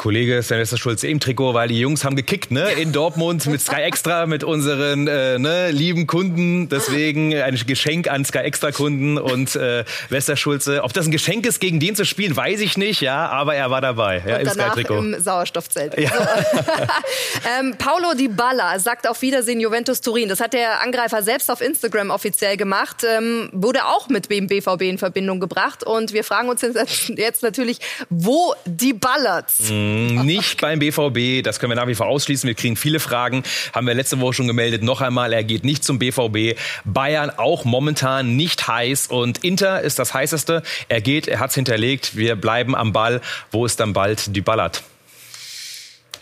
Kollege 0.00 0.42
Sylvester 0.42 0.78
Schulze 0.78 1.08
im 1.08 1.20
Trikot, 1.20 1.52
weil 1.52 1.68
die 1.68 1.78
Jungs 1.78 2.06
haben 2.06 2.16
gekickt, 2.16 2.50
ne? 2.50 2.72
In 2.72 2.90
Dortmund 2.90 3.44
mit 3.48 3.60
Sky 3.60 3.82
Extra, 3.82 4.24
mit 4.24 4.42
unseren 4.42 5.06
äh, 5.06 5.38
ne, 5.38 5.72
lieben 5.72 6.06
Kunden. 6.06 6.70
Deswegen 6.70 7.34
ein 7.34 7.60
Geschenk 7.66 8.10
an 8.10 8.24
Sky 8.24 8.38
Extra 8.38 8.72
Kunden 8.72 9.18
und 9.18 9.56
äh, 9.56 9.84
Lester 10.08 10.36
Schulze. 10.36 10.84
Ob 10.84 10.94
das 10.94 11.04
ein 11.04 11.10
Geschenk 11.10 11.44
ist, 11.44 11.60
gegen 11.60 11.80
den 11.80 11.96
zu 11.96 12.06
spielen, 12.06 12.34
weiß 12.34 12.60
ich 12.60 12.78
nicht, 12.78 13.02
ja, 13.02 13.28
aber 13.28 13.56
er 13.56 13.70
war 13.70 13.82
dabei. 13.82 14.22
Ja, 14.26 14.36
und 14.36 14.40
im 14.40 14.48
danach 14.48 14.72
Sky-Trikot. 14.72 14.98
im 15.00 15.20
Sauerstoffzelt. 15.20 15.98
Ja. 15.98 16.08
So. 16.08 16.16
ähm, 17.60 17.74
Paulo 17.76 18.14
Di 18.14 18.28
Balla 18.28 18.78
sagt 18.78 19.06
auf 19.06 19.20
Wiedersehen 19.20 19.60
Juventus 19.60 20.00
Turin. 20.00 20.30
Das 20.30 20.40
hat 20.40 20.54
der 20.54 20.80
Angreifer 20.80 21.22
selbst 21.22 21.50
auf 21.50 21.60
Instagram 21.60 22.08
offiziell 22.08 22.56
gemacht. 22.56 23.04
Ähm, 23.04 23.50
wurde 23.52 23.84
auch 23.84 24.08
mit 24.08 24.30
dem 24.30 24.46
BVB 24.46 24.80
in 24.80 24.96
Verbindung 24.96 25.40
gebracht. 25.40 25.84
Und 25.84 26.14
wir 26.14 26.24
fragen 26.24 26.48
uns 26.48 26.62
jetzt 26.62 27.42
natürlich, 27.42 27.80
wo 28.08 28.54
die 28.64 28.94
ballert. 28.94 29.52
Mhm. 29.68 29.89
Nicht 30.24 30.60
beim 30.60 30.78
BVB, 30.78 31.42
das 31.44 31.60
können 31.60 31.70
wir 31.70 31.76
nach 31.76 31.86
wie 31.86 31.94
vor 31.94 32.06
ausschließen. 32.06 32.46
Wir 32.46 32.54
kriegen 32.54 32.76
viele 32.76 33.00
Fragen, 33.00 33.42
haben 33.72 33.86
wir 33.86 33.94
letzte 33.94 34.20
Woche 34.20 34.34
schon 34.34 34.46
gemeldet. 34.46 34.82
Noch 34.82 35.00
einmal, 35.00 35.32
er 35.32 35.44
geht 35.44 35.64
nicht 35.64 35.84
zum 35.84 35.98
BVB. 35.98 36.58
Bayern 36.84 37.30
auch 37.30 37.64
momentan 37.64 38.36
nicht 38.36 38.66
heiß 38.66 39.08
und 39.08 39.44
Inter 39.44 39.80
ist 39.80 39.98
das 39.98 40.14
heißeste. 40.14 40.62
Er 40.88 41.00
geht, 41.00 41.28
er 41.28 41.40
hat 41.40 41.50
es 41.50 41.54
hinterlegt. 41.54 42.16
Wir 42.16 42.36
bleiben 42.36 42.74
am 42.74 42.92
Ball. 42.92 43.20
Wo 43.50 43.66
ist 43.66 43.80
dann 43.80 43.92
bald 43.92 44.34
die 44.34 44.40
Ballert? 44.40 44.82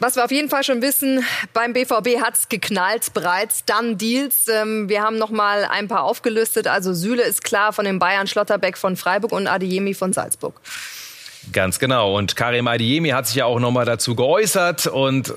Was 0.00 0.14
wir 0.14 0.24
auf 0.24 0.30
jeden 0.30 0.48
Fall 0.48 0.62
schon 0.62 0.80
wissen, 0.80 1.24
beim 1.52 1.72
BVB 1.72 2.20
hat 2.22 2.34
es 2.34 2.48
geknallt 2.48 3.12
bereits. 3.14 3.64
Dann 3.64 3.98
Deals. 3.98 4.46
Ähm, 4.46 4.88
wir 4.88 5.02
haben 5.02 5.18
noch 5.18 5.30
mal 5.30 5.64
ein 5.64 5.88
paar 5.88 6.04
aufgelistet. 6.04 6.68
Also 6.68 6.94
Süle 6.94 7.22
ist 7.22 7.42
klar 7.42 7.72
von 7.72 7.84
den 7.84 7.98
Bayern, 7.98 8.28
Schlotterbeck 8.28 8.78
von 8.78 8.96
Freiburg 8.96 9.32
und 9.32 9.48
Adeyemi 9.48 9.94
von 9.94 10.12
Salzburg. 10.12 10.60
Ganz 11.52 11.78
genau. 11.78 12.16
Und 12.16 12.36
Karim 12.36 12.68
Adiemi 12.68 13.10
hat 13.10 13.26
sich 13.26 13.36
ja 13.36 13.44
auch 13.46 13.60
nochmal 13.60 13.84
dazu 13.84 14.14
geäußert 14.14 14.86
und 14.86 15.34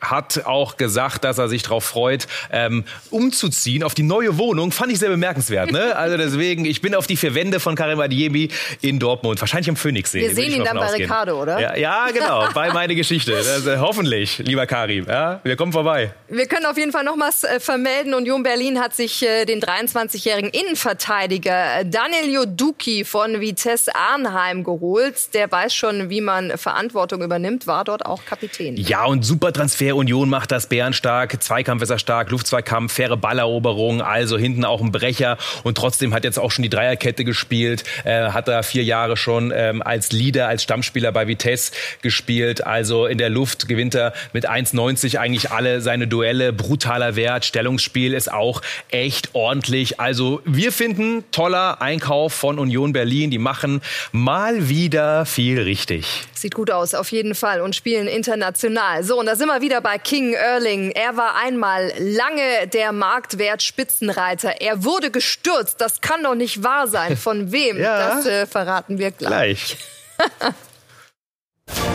hat 0.00 0.46
auch 0.46 0.76
gesagt, 0.76 1.24
dass 1.24 1.38
er 1.38 1.48
sich 1.48 1.62
darauf 1.62 1.84
freut, 1.84 2.26
ähm, 2.50 2.84
umzuziehen 3.10 3.82
auf 3.82 3.94
die 3.94 4.02
neue 4.02 4.38
Wohnung. 4.38 4.72
Fand 4.72 4.92
ich 4.92 4.98
sehr 4.98 5.10
bemerkenswert. 5.10 5.72
Ne? 5.72 5.94
Also 6.00 6.16
deswegen, 6.16 6.64
ich 6.64 6.80
bin 6.80 6.94
auf 6.94 7.06
die 7.06 7.16
vier 7.16 7.34
Wände 7.34 7.60
von 7.60 7.74
Karim 7.74 8.00
Adiemi 8.00 8.48
in 8.80 8.98
Dortmund, 8.98 9.38
wahrscheinlich 9.40 9.68
am 9.68 9.76
Phoenixsee. 9.76 10.20
Wir 10.20 10.34
sehen 10.34 10.52
ihn 10.52 10.64
dann 10.64 10.78
bei 10.78 10.86
Ricardo, 10.86 11.42
oder? 11.42 11.60
Ja, 11.60 11.76
ja 11.76 12.06
genau, 12.10 12.48
bei 12.54 12.72
meine 12.72 12.94
Geschichte. 12.94 13.36
Also, 13.36 13.78
hoffentlich, 13.78 14.38
lieber 14.38 14.66
Karim. 14.66 15.04
Ja, 15.06 15.40
wir 15.42 15.56
kommen 15.56 15.72
vorbei. 15.72 16.14
Wir 16.28 16.46
können 16.46 16.64
auf 16.64 16.78
jeden 16.78 16.92
Fall 16.92 17.04
nochmals 17.04 17.44
äh, 17.44 17.60
vermelden. 17.60 18.14
Union 18.14 18.42
Berlin 18.42 18.80
hat 18.80 18.94
sich 18.94 19.22
äh, 19.22 19.44
den 19.44 19.60
23-jährigen 19.60 20.50
Innenverteidiger 20.50 21.80
äh, 21.80 21.86
Daniel 21.86 22.32
Joduki 22.32 23.04
von 23.04 23.40
Vitesse 23.40 23.94
Arnheim 23.94 24.64
geholt. 24.64 25.34
Der 25.34 25.50
weiß 25.50 25.74
schon, 25.74 26.08
wie 26.08 26.22
man 26.22 26.56
Verantwortung 26.56 27.22
übernimmt, 27.22 27.66
war 27.66 27.84
dort 27.84 28.06
auch 28.06 28.24
Kapitän. 28.24 28.76
Ja, 28.76 29.04
und 29.04 29.24
super 29.24 29.52
Transfer 29.52 29.89
der 29.90 29.96
Union 29.96 30.30
macht 30.30 30.52
das 30.52 30.68
bärenstark, 30.68 31.42
Zweikampf 31.42 31.82
ist 31.82 31.90
er 31.90 31.98
stark, 31.98 32.30
Luftzweikampf, 32.30 32.92
faire 32.92 33.16
Balleroberung, 33.16 34.02
also 34.02 34.38
hinten 34.38 34.64
auch 34.64 34.80
ein 34.80 34.92
Brecher. 34.92 35.36
Und 35.64 35.76
trotzdem 35.76 36.14
hat 36.14 36.22
jetzt 36.22 36.38
auch 36.38 36.52
schon 36.52 36.62
die 36.62 36.68
Dreierkette 36.68 37.24
gespielt, 37.24 37.82
äh, 38.04 38.30
hat 38.30 38.46
er 38.46 38.62
vier 38.62 38.84
Jahre 38.84 39.16
schon 39.16 39.52
ähm, 39.52 39.82
als 39.82 40.12
Leader, 40.12 40.46
als 40.46 40.62
Stammspieler 40.62 41.10
bei 41.10 41.26
Vitesse 41.26 41.72
gespielt, 42.02 42.64
also 42.64 43.06
in 43.06 43.18
der 43.18 43.30
Luft 43.30 43.66
gewinnt 43.66 43.96
er 43.96 44.12
mit 44.32 44.48
1,90 44.48 45.18
eigentlich 45.18 45.50
alle 45.50 45.80
seine 45.80 46.06
Duelle, 46.06 46.52
brutaler 46.52 47.16
Wert, 47.16 47.44
Stellungsspiel 47.44 48.14
ist 48.14 48.30
auch 48.30 48.62
echt 48.90 49.30
ordentlich, 49.32 49.98
also 49.98 50.40
wir 50.44 50.70
finden 50.70 51.24
toller 51.32 51.82
Einkauf 51.82 52.32
von 52.32 52.60
Union 52.60 52.92
Berlin, 52.92 53.32
die 53.32 53.38
machen 53.38 53.80
mal 54.12 54.68
wieder 54.68 55.26
viel 55.26 55.60
richtig. 55.60 56.29
Sieht 56.40 56.54
gut 56.54 56.70
aus, 56.70 56.94
auf 56.94 57.12
jeden 57.12 57.34
Fall 57.34 57.60
und 57.60 57.76
spielen 57.76 58.06
international. 58.06 59.04
So, 59.04 59.18
und 59.18 59.26
da 59.26 59.36
sind 59.36 59.48
wir 59.48 59.60
wieder 59.60 59.80
bei 59.80 59.98
King 59.98 60.32
Erling. 60.32 60.90
Er 60.90 61.16
war 61.16 61.36
einmal 61.36 61.92
lange 61.98 62.66
der 62.72 62.92
Marktwert-Spitzenreiter. 62.92 64.60
Er 64.60 64.84
wurde 64.84 65.10
gestürzt. 65.10 65.80
Das 65.80 66.00
kann 66.00 66.22
doch 66.22 66.34
nicht 66.34 66.62
wahr 66.62 66.88
sein. 66.88 67.16
Von 67.16 67.52
wem? 67.52 67.78
Ja. 67.90 68.16
Das 68.16 68.26
äh, 68.26 68.46
verraten 68.46 68.98
wir 68.98 69.10
gleich. 69.10 69.76
Gleich. 70.16 70.54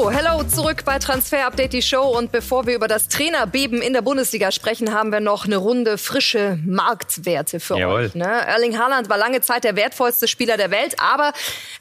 So, 0.03 0.11
hello 0.11 0.43
zurück 0.43 0.83
bei 0.83 0.99
Transfer 0.99 1.47
Update 1.47 1.71
die 1.71 1.81
Show 1.81 2.17
und 2.17 2.29
bevor 2.29 2.67
wir 2.67 2.75
über 2.75 2.89
das 2.89 3.07
Trainerbeben 3.07 3.81
in 3.81 3.93
der 3.93 4.01
Bundesliga 4.01 4.51
sprechen, 4.51 4.93
haben 4.93 5.13
wir 5.13 5.21
noch 5.21 5.45
eine 5.45 5.55
Runde 5.55 5.97
frische 5.97 6.59
Marktwerte 6.65 7.61
für 7.61 7.77
Jawohl. 7.77 8.07
euch. 8.07 8.13
Ne? 8.13 8.25
Erling 8.25 8.77
Haaland 8.77 9.07
war 9.07 9.17
lange 9.17 9.39
Zeit 9.39 9.63
der 9.63 9.77
wertvollste 9.77 10.27
Spieler 10.27 10.57
der 10.57 10.71
Welt, 10.71 10.95
aber 10.97 11.31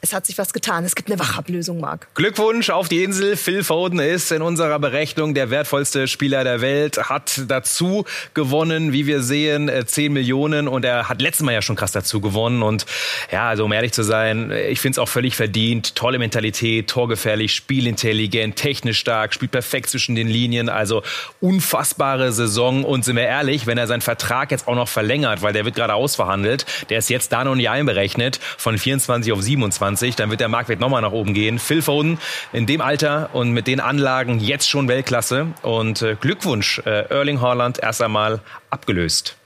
es 0.02 0.12
hat 0.12 0.24
sich 0.26 0.38
was 0.38 0.52
getan. 0.52 0.84
Es 0.84 0.94
gibt 0.94 1.10
eine 1.10 1.18
Wachablösung, 1.18 1.80
Marc. 1.80 2.14
Glückwunsch 2.14 2.70
auf 2.70 2.88
die 2.88 3.02
Insel. 3.02 3.36
Phil 3.36 3.64
Foden 3.64 3.98
ist 3.98 4.30
in 4.30 4.40
unserer 4.40 4.78
Berechnung 4.78 5.34
der 5.34 5.50
wertvollste 5.50 6.06
Spieler 6.06 6.44
der 6.44 6.60
Welt, 6.60 7.08
hat 7.08 7.42
dazu 7.48 8.04
gewonnen, 8.34 8.92
wie 8.92 9.08
wir 9.08 9.20
sehen, 9.22 9.68
äh, 9.68 9.84
10 9.84 10.12
Millionen 10.12 10.68
und 10.68 10.84
er 10.84 11.08
hat 11.08 11.20
letztes 11.20 11.44
Mal 11.44 11.54
ja 11.54 11.62
schon 11.62 11.74
krass 11.74 11.90
dazu 11.90 12.20
gewonnen 12.20 12.62
und 12.62 12.86
ja, 13.32 13.48
also 13.48 13.64
um 13.64 13.72
ehrlich 13.72 13.92
zu 13.92 14.04
sein, 14.04 14.52
ich 14.52 14.78
finde 14.78 14.92
es 14.92 14.98
auch 15.00 15.08
völlig 15.08 15.34
verdient. 15.34 15.96
Tolle 15.96 16.20
Mentalität, 16.20 16.88
torgefährlich, 16.88 17.52
spielintelligent 17.52 18.11
intelligent, 18.12 18.56
technisch 18.56 18.98
stark, 18.98 19.32
spielt 19.32 19.52
perfekt 19.52 19.88
zwischen 19.88 20.14
den 20.14 20.28
Linien. 20.28 20.68
Also 20.68 21.02
unfassbare 21.40 22.30
Saison. 22.32 22.84
Und 22.84 23.04
sind 23.04 23.16
wir 23.16 23.24
ehrlich, 23.24 23.66
wenn 23.66 23.78
er 23.78 23.86
seinen 23.86 24.02
Vertrag 24.02 24.50
jetzt 24.50 24.68
auch 24.68 24.74
noch 24.74 24.88
verlängert, 24.88 25.40
weil 25.40 25.54
der 25.54 25.64
wird 25.64 25.74
gerade 25.74 25.94
ausverhandelt, 25.94 26.66
der 26.90 26.98
ist 26.98 27.08
jetzt 27.08 27.32
da 27.32 27.42
noch 27.42 27.54
nicht 27.54 27.70
einberechnet, 27.70 28.38
von 28.58 28.76
24 28.76 29.32
auf 29.32 29.40
27, 29.40 30.14
dann 30.14 30.30
wird 30.30 30.40
der 30.40 30.48
Marktwert 30.48 30.78
nochmal 30.78 31.00
nach 31.00 31.12
oben 31.12 31.32
gehen. 31.32 31.58
Phil 31.58 31.80
Foden 31.80 32.18
in 32.52 32.66
dem 32.66 32.82
Alter 32.82 33.30
und 33.32 33.52
mit 33.52 33.66
den 33.66 33.80
Anlagen 33.80 34.40
jetzt 34.40 34.68
schon 34.68 34.88
Weltklasse. 34.88 35.46
Und 35.62 36.02
äh, 36.02 36.16
Glückwunsch, 36.20 36.82
äh, 36.84 37.08
Erling 37.08 37.40
Haaland 37.40 37.78
erst 37.82 38.02
einmal 38.02 38.40
abgelöst. 38.68 39.36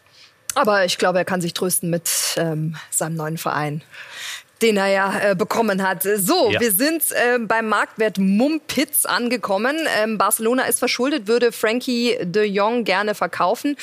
Aber 0.56 0.84
ich 0.84 0.98
glaube, 0.98 1.18
er 1.18 1.24
kann 1.24 1.40
sich 1.40 1.54
trösten 1.54 1.90
mit 1.90 2.10
ähm, 2.36 2.76
seinem 2.90 3.14
neuen 3.14 3.38
Verein. 3.38 3.82
Den 4.62 4.76
er 4.76 4.86
ja 4.88 5.30
äh, 5.30 5.34
bekommen 5.34 5.86
hat. 5.86 6.02
So, 6.02 6.50
Ja. 6.50 6.60
wir 6.60 6.72
sind 6.72 7.02
äh, 7.10 7.38
beim 7.38 7.68
Marktwert 7.68 8.18
Mumpitz 8.18 9.04
angekommen. 9.04 9.76
Ähm, 9.98 10.18
Barcelona 10.18 10.64
ist 10.64 10.78
verschuldet, 10.78 11.26
würde 11.26 11.52
Frankie 11.52 12.16
de 12.22 12.44
Jong 12.44 12.84
gerne 12.84 13.14
verkaufen. 13.14 13.76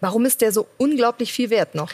Warum 0.00 0.24
ist 0.24 0.40
der 0.40 0.52
so 0.52 0.66
unglaublich 0.78 1.32
viel 1.32 1.50
wert 1.50 1.74
noch? 1.74 1.90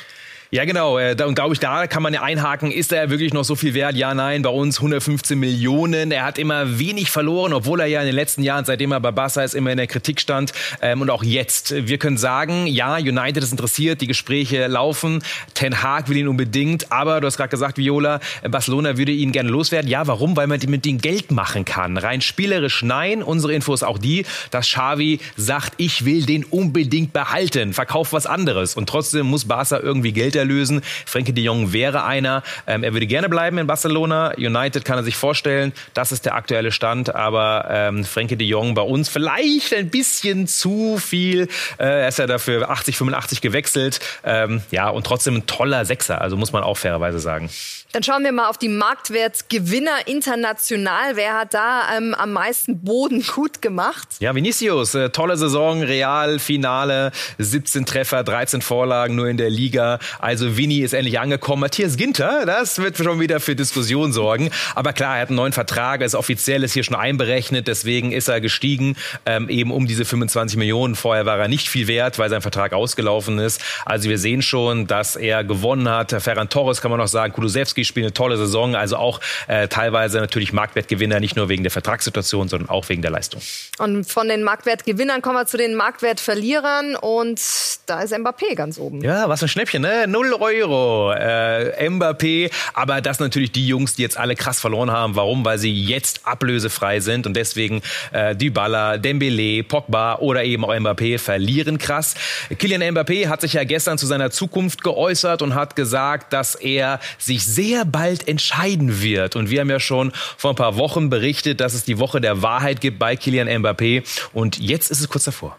Ja, 0.54 0.64
genau. 0.64 0.98
Äh, 1.00 1.16
Und 1.26 1.34
glaube 1.34 1.52
ich, 1.52 1.58
da 1.58 1.88
kann 1.88 2.00
man 2.00 2.14
ja 2.14 2.22
einhaken, 2.22 2.70
ist 2.70 2.92
er 2.92 3.10
wirklich 3.10 3.34
noch 3.34 3.42
so 3.42 3.56
viel 3.56 3.74
wert? 3.74 3.96
Ja, 3.96 4.14
nein, 4.14 4.42
bei 4.42 4.50
uns 4.50 4.78
115 4.78 5.36
Millionen. 5.36 6.12
Er 6.12 6.24
hat 6.24 6.38
immer 6.38 6.78
wenig 6.78 7.10
verloren, 7.10 7.52
obwohl 7.52 7.80
er 7.80 7.86
ja 7.86 7.98
in 7.98 8.06
den 8.06 8.14
letzten 8.14 8.44
Jahren, 8.44 8.64
seitdem 8.64 8.92
er 8.92 9.00
bei 9.00 9.10
Barca 9.10 9.42
ist, 9.42 9.54
immer 9.54 9.72
in 9.72 9.78
der 9.78 9.88
Kritik 9.88 10.20
stand. 10.20 10.52
Ähm, 10.80 11.00
Und 11.00 11.10
auch 11.10 11.24
jetzt. 11.24 11.74
Wir 11.88 11.98
können 11.98 12.16
sagen, 12.16 12.68
ja, 12.68 12.98
United 12.98 13.42
ist 13.42 13.50
interessiert, 13.50 14.00
die 14.00 14.06
Gespräche 14.06 14.68
laufen. 14.68 15.24
Ten 15.54 15.82
Hag 15.82 16.08
will 16.08 16.18
ihn 16.18 16.28
unbedingt, 16.28 16.92
aber 16.92 17.20
du 17.20 17.26
hast 17.26 17.36
gerade 17.36 17.50
gesagt, 17.50 17.76
Viola, 17.76 18.20
Barcelona 18.48 18.96
würde 18.96 19.10
ihn 19.10 19.32
gerne 19.32 19.50
loswerden. 19.50 19.90
Ja, 19.90 20.06
warum? 20.06 20.36
Weil 20.36 20.46
man 20.46 20.60
mit 20.68 20.86
ihm 20.86 20.98
Geld 20.98 21.32
machen 21.32 21.64
kann. 21.64 21.96
Rein 21.96 22.20
spielerisch 22.20 22.84
nein. 22.84 23.24
Unsere 23.24 23.52
Info 23.52 23.74
ist 23.74 23.82
auch 23.82 23.98
die, 23.98 24.24
dass 24.52 24.68
Xavi 24.68 25.18
sagt, 25.34 25.72
ich 25.78 26.04
will 26.04 26.26
den 26.26 26.44
unbedingt 26.44 27.12
behalten. 27.12 27.72
Verkauf 27.72 28.12
was 28.12 28.26
anderes. 28.26 28.76
Und 28.76 28.88
trotzdem 28.88 29.26
muss 29.26 29.46
Barca 29.46 29.80
irgendwie 29.80 30.12
Geld 30.12 30.36
erlösen. 30.44 30.82
Frenkie 31.06 31.32
de 31.32 31.42
Jong 31.44 31.72
wäre 31.72 32.04
einer. 32.04 32.42
Ähm, 32.66 32.84
er 32.84 32.92
würde 32.92 33.06
gerne 33.06 33.28
bleiben 33.28 33.58
in 33.58 33.66
Barcelona. 33.66 34.34
United 34.36 34.84
kann 34.84 34.98
er 34.98 35.04
sich 35.04 35.16
vorstellen. 35.16 35.72
Das 35.94 36.12
ist 36.12 36.26
der 36.26 36.34
aktuelle 36.34 36.70
Stand. 36.70 37.14
Aber 37.14 37.66
ähm, 37.70 38.04
Frenkie 38.04 38.36
de 38.36 38.46
Jong 38.46 38.74
bei 38.74 38.82
uns 38.82 39.08
vielleicht 39.08 39.74
ein 39.74 39.90
bisschen 39.90 40.46
zu 40.46 40.98
viel. 40.98 41.48
Äh, 41.78 42.02
er 42.02 42.08
ist 42.08 42.18
ja 42.18 42.26
dafür 42.26 42.70
80, 42.70 42.96
85 42.96 43.40
gewechselt. 43.40 44.00
Ähm, 44.24 44.62
ja, 44.70 44.88
und 44.88 45.06
trotzdem 45.06 45.36
ein 45.36 45.46
toller 45.46 45.84
Sechser. 45.84 46.20
Also 46.20 46.36
muss 46.36 46.52
man 46.52 46.62
auch 46.62 46.76
fairerweise 46.76 47.18
sagen. 47.18 47.50
Dann 47.94 48.02
schauen 48.02 48.24
wir 48.24 48.32
mal 48.32 48.48
auf 48.48 48.58
die 48.58 48.68
Marktwertgewinner 48.68 50.08
international. 50.08 51.14
Wer 51.14 51.34
hat 51.34 51.54
da 51.54 51.96
ähm, 51.96 52.12
am 52.12 52.32
meisten 52.32 52.80
Boden 52.80 53.24
gut 53.34 53.62
gemacht? 53.62 54.08
Ja, 54.18 54.34
Vinicius, 54.34 54.96
äh, 54.96 55.10
tolle 55.10 55.36
Saison, 55.36 55.80
Real, 55.80 56.40
Finale, 56.40 57.12
17 57.38 57.86
Treffer, 57.86 58.24
13 58.24 58.62
Vorlagen 58.62 59.14
nur 59.14 59.28
in 59.28 59.36
der 59.36 59.48
Liga. 59.48 60.00
Also 60.18 60.56
Vini 60.56 60.80
ist 60.80 60.92
endlich 60.92 61.20
angekommen. 61.20 61.60
Matthias 61.60 61.96
Ginter, 61.96 62.44
das 62.46 62.80
wird 62.80 62.96
schon 62.96 63.20
wieder 63.20 63.38
für 63.38 63.54
Diskussion 63.54 64.12
sorgen. 64.12 64.50
Aber 64.74 64.92
klar, 64.92 65.14
er 65.14 65.22
hat 65.22 65.28
einen 65.28 65.36
neuen 65.36 65.52
Vertrag, 65.52 66.00
ist 66.00 66.16
offiziell, 66.16 66.64
ist 66.64 66.72
hier 66.72 66.82
schon 66.82 66.96
einberechnet, 66.96 67.68
deswegen 67.68 68.10
ist 68.10 68.26
er 68.26 68.40
gestiegen, 68.40 68.96
ähm, 69.24 69.48
eben 69.48 69.70
um 69.70 69.86
diese 69.86 70.04
25 70.04 70.58
Millionen. 70.58 70.96
Vorher 70.96 71.26
war 71.26 71.38
er 71.38 71.46
nicht 71.46 71.68
viel 71.68 71.86
wert, 71.86 72.18
weil 72.18 72.28
sein 72.28 72.42
Vertrag 72.42 72.72
ausgelaufen 72.72 73.38
ist. 73.38 73.62
Also 73.84 74.08
wir 74.08 74.18
sehen 74.18 74.42
schon, 74.42 74.88
dass 74.88 75.14
er 75.14 75.44
gewonnen 75.44 75.88
hat. 75.88 76.10
Ferran 76.10 76.48
Torres 76.48 76.80
kann 76.80 76.90
man 76.90 76.98
noch 76.98 77.06
sagen, 77.06 77.32
Kulusewski 77.32 77.83
spielt 77.84 78.04
eine 78.04 78.14
tolle 78.14 78.36
Saison, 78.36 78.74
also 78.74 78.96
auch 78.96 79.20
äh, 79.48 79.68
teilweise 79.68 80.18
natürlich 80.18 80.52
Marktwertgewinner, 80.52 81.20
nicht 81.20 81.36
nur 81.36 81.48
wegen 81.48 81.62
der 81.62 81.70
Vertragssituation, 81.70 82.48
sondern 82.48 82.68
auch 82.68 82.88
wegen 82.88 83.02
der 83.02 83.10
Leistung. 83.10 83.40
Und 83.78 84.04
von 84.04 84.28
den 84.28 84.42
Marktwertgewinnern 84.42 85.22
kommen 85.22 85.36
wir 85.36 85.46
zu 85.46 85.56
den 85.56 85.74
Marktwertverlierern. 85.74 86.96
Und 86.96 87.40
da 87.86 88.02
ist 88.02 88.14
Mbappé 88.14 88.54
ganz 88.54 88.78
oben. 88.78 89.02
Ja, 89.02 89.28
was 89.28 89.42
ein 89.42 89.48
Schnäppchen, 89.48 89.82
ne? 89.82 90.06
Null 90.06 90.32
Euro. 90.34 91.12
Äh, 91.12 91.88
Mbappé, 91.88 92.50
aber 92.72 93.00
das 93.00 93.18
natürlich 93.20 93.52
die 93.52 93.66
Jungs, 93.66 93.94
die 93.94 94.02
jetzt 94.02 94.16
alle 94.16 94.36
krass 94.36 94.60
verloren 94.60 94.90
haben. 94.90 95.16
Warum? 95.16 95.44
Weil 95.44 95.58
sie 95.58 95.72
jetzt 95.72 96.26
ablösefrei 96.26 97.00
sind 97.00 97.26
und 97.26 97.34
deswegen 97.34 97.82
äh, 98.12 98.34
Dybala, 98.36 98.98
Dembele, 98.98 99.62
Pogba 99.64 100.16
oder 100.16 100.44
eben 100.44 100.64
auch 100.64 100.72
Mbappé 100.72 101.18
verlieren 101.18 101.78
krass. 101.78 102.14
Kylian 102.58 102.82
Mbappé 102.82 103.28
hat 103.28 103.40
sich 103.40 103.54
ja 103.54 103.64
gestern 103.64 103.98
zu 103.98 104.06
seiner 104.06 104.30
Zukunft 104.30 104.82
geäußert 104.82 105.42
und 105.42 105.54
hat 105.54 105.76
gesagt, 105.76 106.32
dass 106.32 106.54
er 106.54 107.00
sich 107.18 107.44
sehr 107.44 107.73
bald 107.82 108.28
entscheiden 108.28 109.02
wird. 109.02 109.34
Und 109.34 109.50
wir 109.50 109.60
haben 109.60 109.70
ja 109.70 109.80
schon 109.80 110.12
vor 110.36 110.50
ein 110.50 110.56
paar 110.56 110.76
Wochen 110.76 111.10
berichtet, 111.10 111.60
dass 111.60 111.74
es 111.74 111.84
die 111.84 111.98
Woche 111.98 112.20
der 112.20 112.42
Wahrheit 112.42 112.80
gibt 112.80 113.00
bei 113.00 113.16
Kylian 113.16 113.48
Mbappé. 113.48 114.04
Und 114.32 114.58
jetzt 114.58 114.90
ist 114.90 115.00
es 115.00 115.08
kurz 115.08 115.24
davor. 115.24 115.56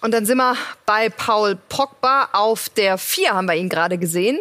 Und 0.00 0.12
dann 0.12 0.24
sind 0.24 0.38
wir 0.38 0.56
bei 0.86 1.10
Paul 1.10 1.58
Pogba 1.68 2.30
auf 2.32 2.70
der 2.70 2.96
4, 2.96 3.32
haben 3.32 3.46
wir 3.46 3.54
ihn 3.54 3.68
gerade 3.68 3.98
gesehen. 3.98 4.38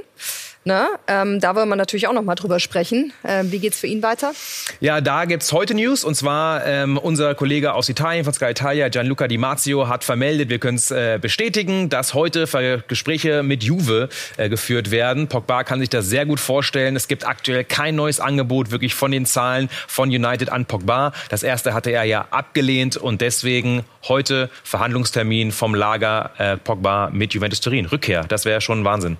Ne? 0.65 0.87
Ähm, 1.07 1.39
da 1.39 1.55
wollen 1.55 1.69
wir 1.69 1.77
natürlich 1.77 2.07
auch 2.07 2.13
noch 2.13 2.21
mal 2.21 2.35
drüber 2.35 2.59
sprechen. 2.59 3.13
Ähm, 3.23 3.49
wie 3.51 3.59
geht's 3.59 3.79
für 3.79 3.87
ihn 3.87 4.03
weiter? 4.03 4.33
Ja, 4.81 4.99
da 4.99 5.23
gibt's 5.23 5.53
heute 5.53 5.73
News 5.73 6.03
und 6.03 6.15
zwar 6.15 6.65
ähm, 6.65 6.97
unser 6.97 7.33
Kollege 7.33 7.73
aus 7.73 7.87
Italien 7.87 8.25
von 8.25 8.33
Sky 8.33 8.51
Italia, 8.51 8.89
Gianluca 8.89 9.29
Di 9.29 9.37
Marzio, 9.37 9.87
hat 9.87 10.03
vermeldet, 10.03 10.49
wir 10.49 10.59
können 10.59 10.77
es 10.77 10.91
äh, 10.91 11.17
bestätigen, 11.19 11.87
dass 11.87 12.13
heute 12.13 12.45
Gespräche 12.89 13.41
mit 13.41 13.63
Juve 13.63 14.09
äh, 14.35 14.49
geführt 14.49 14.91
werden. 14.91 15.29
Pogba 15.29 15.63
kann 15.63 15.79
sich 15.79 15.89
das 15.89 16.07
sehr 16.07 16.25
gut 16.25 16.41
vorstellen. 16.41 16.97
Es 16.97 17.07
gibt 17.07 17.25
aktuell 17.25 17.63
kein 17.63 17.95
neues 17.95 18.19
Angebot 18.19 18.69
wirklich 18.69 18.93
von 18.93 19.11
den 19.11 19.25
Zahlen 19.25 19.69
von 19.87 20.09
United 20.09 20.49
an 20.49 20.65
Pogba. 20.65 21.13
Das 21.29 21.41
erste 21.41 21.73
hatte 21.73 21.91
er 21.91 22.03
ja 22.03 22.27
abgelehnt 22.31 22.97
und 22.97 23.21
deswegen 23.21 23.85
heute 24.09 24.49
Verhandlungstermin 24.65 25.53
vom 25.53 25.73
Lager 25.73 26.31
äh, 26.37 26.57
Pogba 26.57 27.11
mit 27.13 27.33
Juventus 27.33 27.61
Turin. 27.61 27.85
Rückkehr, 27.85 28.25
das 28.25 28.43
wäre 28.43 28.59
schon 28.59 28.83
Wahnsinn. 28.83 29.17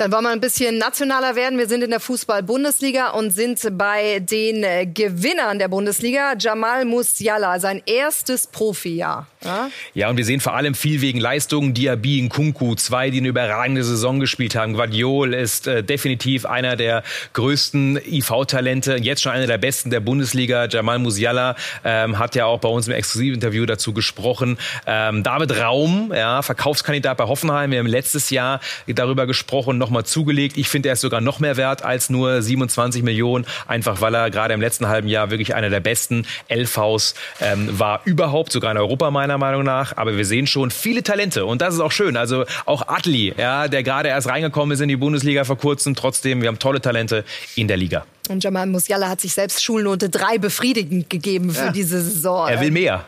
Dann 0.00 0.12
wollen 0.12 0.24
wir 0.24 0.30
ein 0.30 0.40
bisschen 0.40 0.78
nationaler 0.78 1.36
werden. 1.36 1.58
Wir 1.58 1.68
sind 1.68 1.84
in 1.84 1.90
der 1.90 2.00
Fußball-Bundesliga 2.00 3.10
und 3.10 3.32
sind 3.32 3.60
bei 3.76 4.20
den 4.20 4.64
äh, 4.64 4.86
Gewinnern 4.86 5.58
der 5.58 5.68
Bundesliga. 5.68 6.32
Jamal 6.38 6.86
Musiala, 6.86 7.60
sein 7.60 7.82
erstes 7.84 8.46
Profijahr. 8.46 9.26
Ja? 9.44 9.68
Ja, 9.92 10.08
und 10.08 10.16
wir 10.16 10.24
sehen 10.24 10.40
vor 10.40 10.54
allem 10.54 10.74
viel 10.74 11.02
wegen 11.02 11.20
Leistungen. 11.20 11.74
Diaby, 11.74 12.22
Nkunku, 12.22 12.76
zwei, 12.76 13.10
die 13.10 13.18
eine 13.18 13.28
überragende 13.28 13.84
Saison 13.84 14.20
gespielt 14.20 14.54
haben. 14.54 14.72
Guardiol 14.72 15.34
ist 15.34 15.66
äh, 15.66 15.84
definitiv 15.84 16.46
einer 16.46 16.76
der 16.76 17.02
größten 17.34 17.98
IV-Talente, 17.98 18.96
jetzt 19.02 19.20
schon 19.20 19.32
einer 19.32 19.46
der 19.46 19.58
besten 19.58 19.90
der 19.90 20.00
Bundesliga. 20.00 20.66
Jamal 20.66 20.98
Musiala 20.98 21.56
ähm, 21.84 22.18
hat 22.18 22.34
ja 22.34 22.46
auch 22.46 22.60
bei 22.60 22.70
uns 22.70 22.88
im 22.88 22.94
Exklusivinterview 22.94 23.66
dazu 23.66 23.92
gesprochen. 23.92 24.56
Ähm, 24.86 25.22
David 25.22 25.60
Raum, 25.60 26.10
ja, 26.14 26.40
Verkaufskandidat 26.40 27.18
bei 27.18 27.24
Hoffenheim. 27.24 27.70
Wir 27.70 27.80
haben 27.80 27.86
letztes 27.86 28.30
Jahr 28.30 28.60
darüber 28.86 29.26
gesprochen, 29.26 29.76
nochmal 29.90 30.04
zugelegt. 30.04 30.56
Ich 30.56 30.68
finde, 30.68 30.88
er 30.88 30.92
ist 30.92 31.00
sogar 31.00 31.20
noch 31.20 31.40
mehr 31.40 31.56
wert 31.56 31.82
als 31.84 32.10
nur 32.10 32.40
27 32.42 33.02
Millionen, 33.02 33.44
einfach 33.66 34.00
weil 34.00 34.14
er 34.14 34.30
gerade 34.30 34.54
im 34.54 34.60
letzten 34.60 34.86
halben 34.88 35.08
Jahr 35.08 35.30
wirklich 35.30 35.54
einer 35.56 35.68
der 35.68 35.80
besten 35.80 36.24
LVs 36.48 37.14
ähm, 37.40 37.76
war 37.78 38.00
überhaupt, 38.04 38.52
sogar 38.52 38.70
in 38.70 38.78
Europa 38.78 39.10
meiner 39.10 39.36
Meinung 39.36 39.64
nach. 39.64 39.96
Aber 39.96 40.16
wir 40.16 40.24
sehen 40.24 40.46
schon 40.46 40.70
viele 40.70 41.02
Talente 41.02 41.44
und 41.44 41.60
das 41.60 41.74
ist 41.74 41.80
auch 41.80 41.90
schön. 41.90 42.16
Also 42.16 42.44
auch 42.66 42.86
Adli, 42.86 43.34
ja, 43.36 43.66
der 43.66 43.82
gerade 43.82 44.08
erst 44.10 44.28
reingekommen 44.28 44.72
ist 44.74 44.80
in 44.80 44.88
die 44.88 44.96
Bundesliga 44.96 45.42
vor 45.44 45.58
kurzem. 45.58 45.96
Trotzdem, 45.96 46.40
wir 46.40 46.48
haben 46.48 46.60
tolle 46.60 46.80
Talente 46.80 47.24
in 47.56 47.66
der 47.66 47.76
Liga. 47.76 48.06
Und 48.28 48.44
Jamal 48.44 48.66
Musiala 48.68 49.08
hat 49.08 49.20
sich 49.20 49.32
selbst 49.32 49.62
Schulnote 49.64 50.08
3 50.08 50.38
befriedigend 50.38 51.10
gegeben 51.10 51.50
für 51.50 51.66
Ja. 51.66 51.72
diese 51.72 52.00
Saison. 52.00 52.48
Er 52.48 52.60
will 52.60 52.70
mehr. 52.70 53.04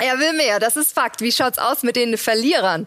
Er 0.00 0.18
will 0.18 0.32
mehr, 0.32 0.58
das 0.58 0.76
ist 0.76 0.94
Fakt. 0.94 1.20
Wie 1.20 1.30
schaut's 1.30 1.58
aus 1.58 1.82
mit 1.82 1.94
den 1.94 2.16
Verlierern? 2.16 2.86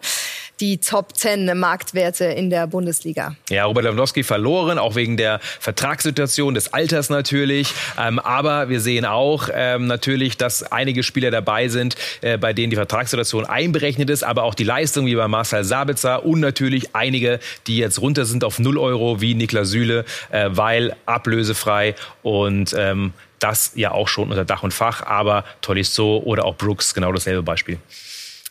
Die 0.59 0.79
Top 0.79 1.15
10 1.15 1.57
Marktwerte 1.57 2.25
in 2.25 2.49
der 2.49 2.67
Bundesliga. 2.67 3.35
Ja, 3.49 3.65
Robert 3.65 3.83
Lewandowski 3.83 4.23
verloren, 4.23 4.79
auch 4.79 4.95
wegen 4.95 5.17
der 5.17 5.39
Vertragssituation 5.59 6.53
des 6.53 6.73
Alters 6.73 7.09
natürlich. 7.09 7.73
Ähm, 7.99 8.17
aber 8.17 8.69
wir 8.69 8.79
sehen 8.79 9.05
auch 9.05 9.49
ähm, 9.53 9.87
natürlich, 9.87 10.37
dass 10.37 10.63
einige 10.63 11.03
Spieler 11.03 11.31
dabei 11.31 11.67
sind, 11.67 11.95
äh, 12.21 12.37
bei 12.37 12.53
denen 12.53 12.69
die 12.71 12.75
Vertragssituation 12.75 13.45
einberechnet 13.45 14.09
ist, 14.09 14.23
aber 14.23 14.43
auch 14.43 14.55
die 14.55 14.63
Leistung 14.63 15.05
wie 15.05 15.15
bei 15.15 15.27
Marcel 15.27 15.63
Sabitzer 15.63 16.25
und 16.25 16.39
natürlich 16.39 16.95
einige, 16.95 17.39
die 17.67 17.77
jetzt 17.77 17.99
runter 17.99 18.25
sind 18.25 18.43
auf 18.43 18.57
0 18.57 18.77
Euro, 18.77 19.21
wie 19.21 19.35
Niklas 19.35 19.69
Süle, 19.69 20.05
äh, 20.31 20.49
weil 20.51 20.95
ablösefrei 21.05 21.95
und 22.21 22.75
ähm, 22.77 23.13
das 23.43 23.73
ja 23.75 23.91
auch 23.91 24.07
schon 24.07 24.29
unter 24.29 24.45
Dach 24.45 24.63
und 24.63 24.73
Fach, 24.73 25.01
aber 25.03 25.43
Tolisso 25.61 26.21
oder 26.23 26.45
auch 26.45 26.55
Brooks, 26.55 26.93
genau 26.93 27.11
dasselbe 27.11 27.43
Beispiel. 27.43 27.79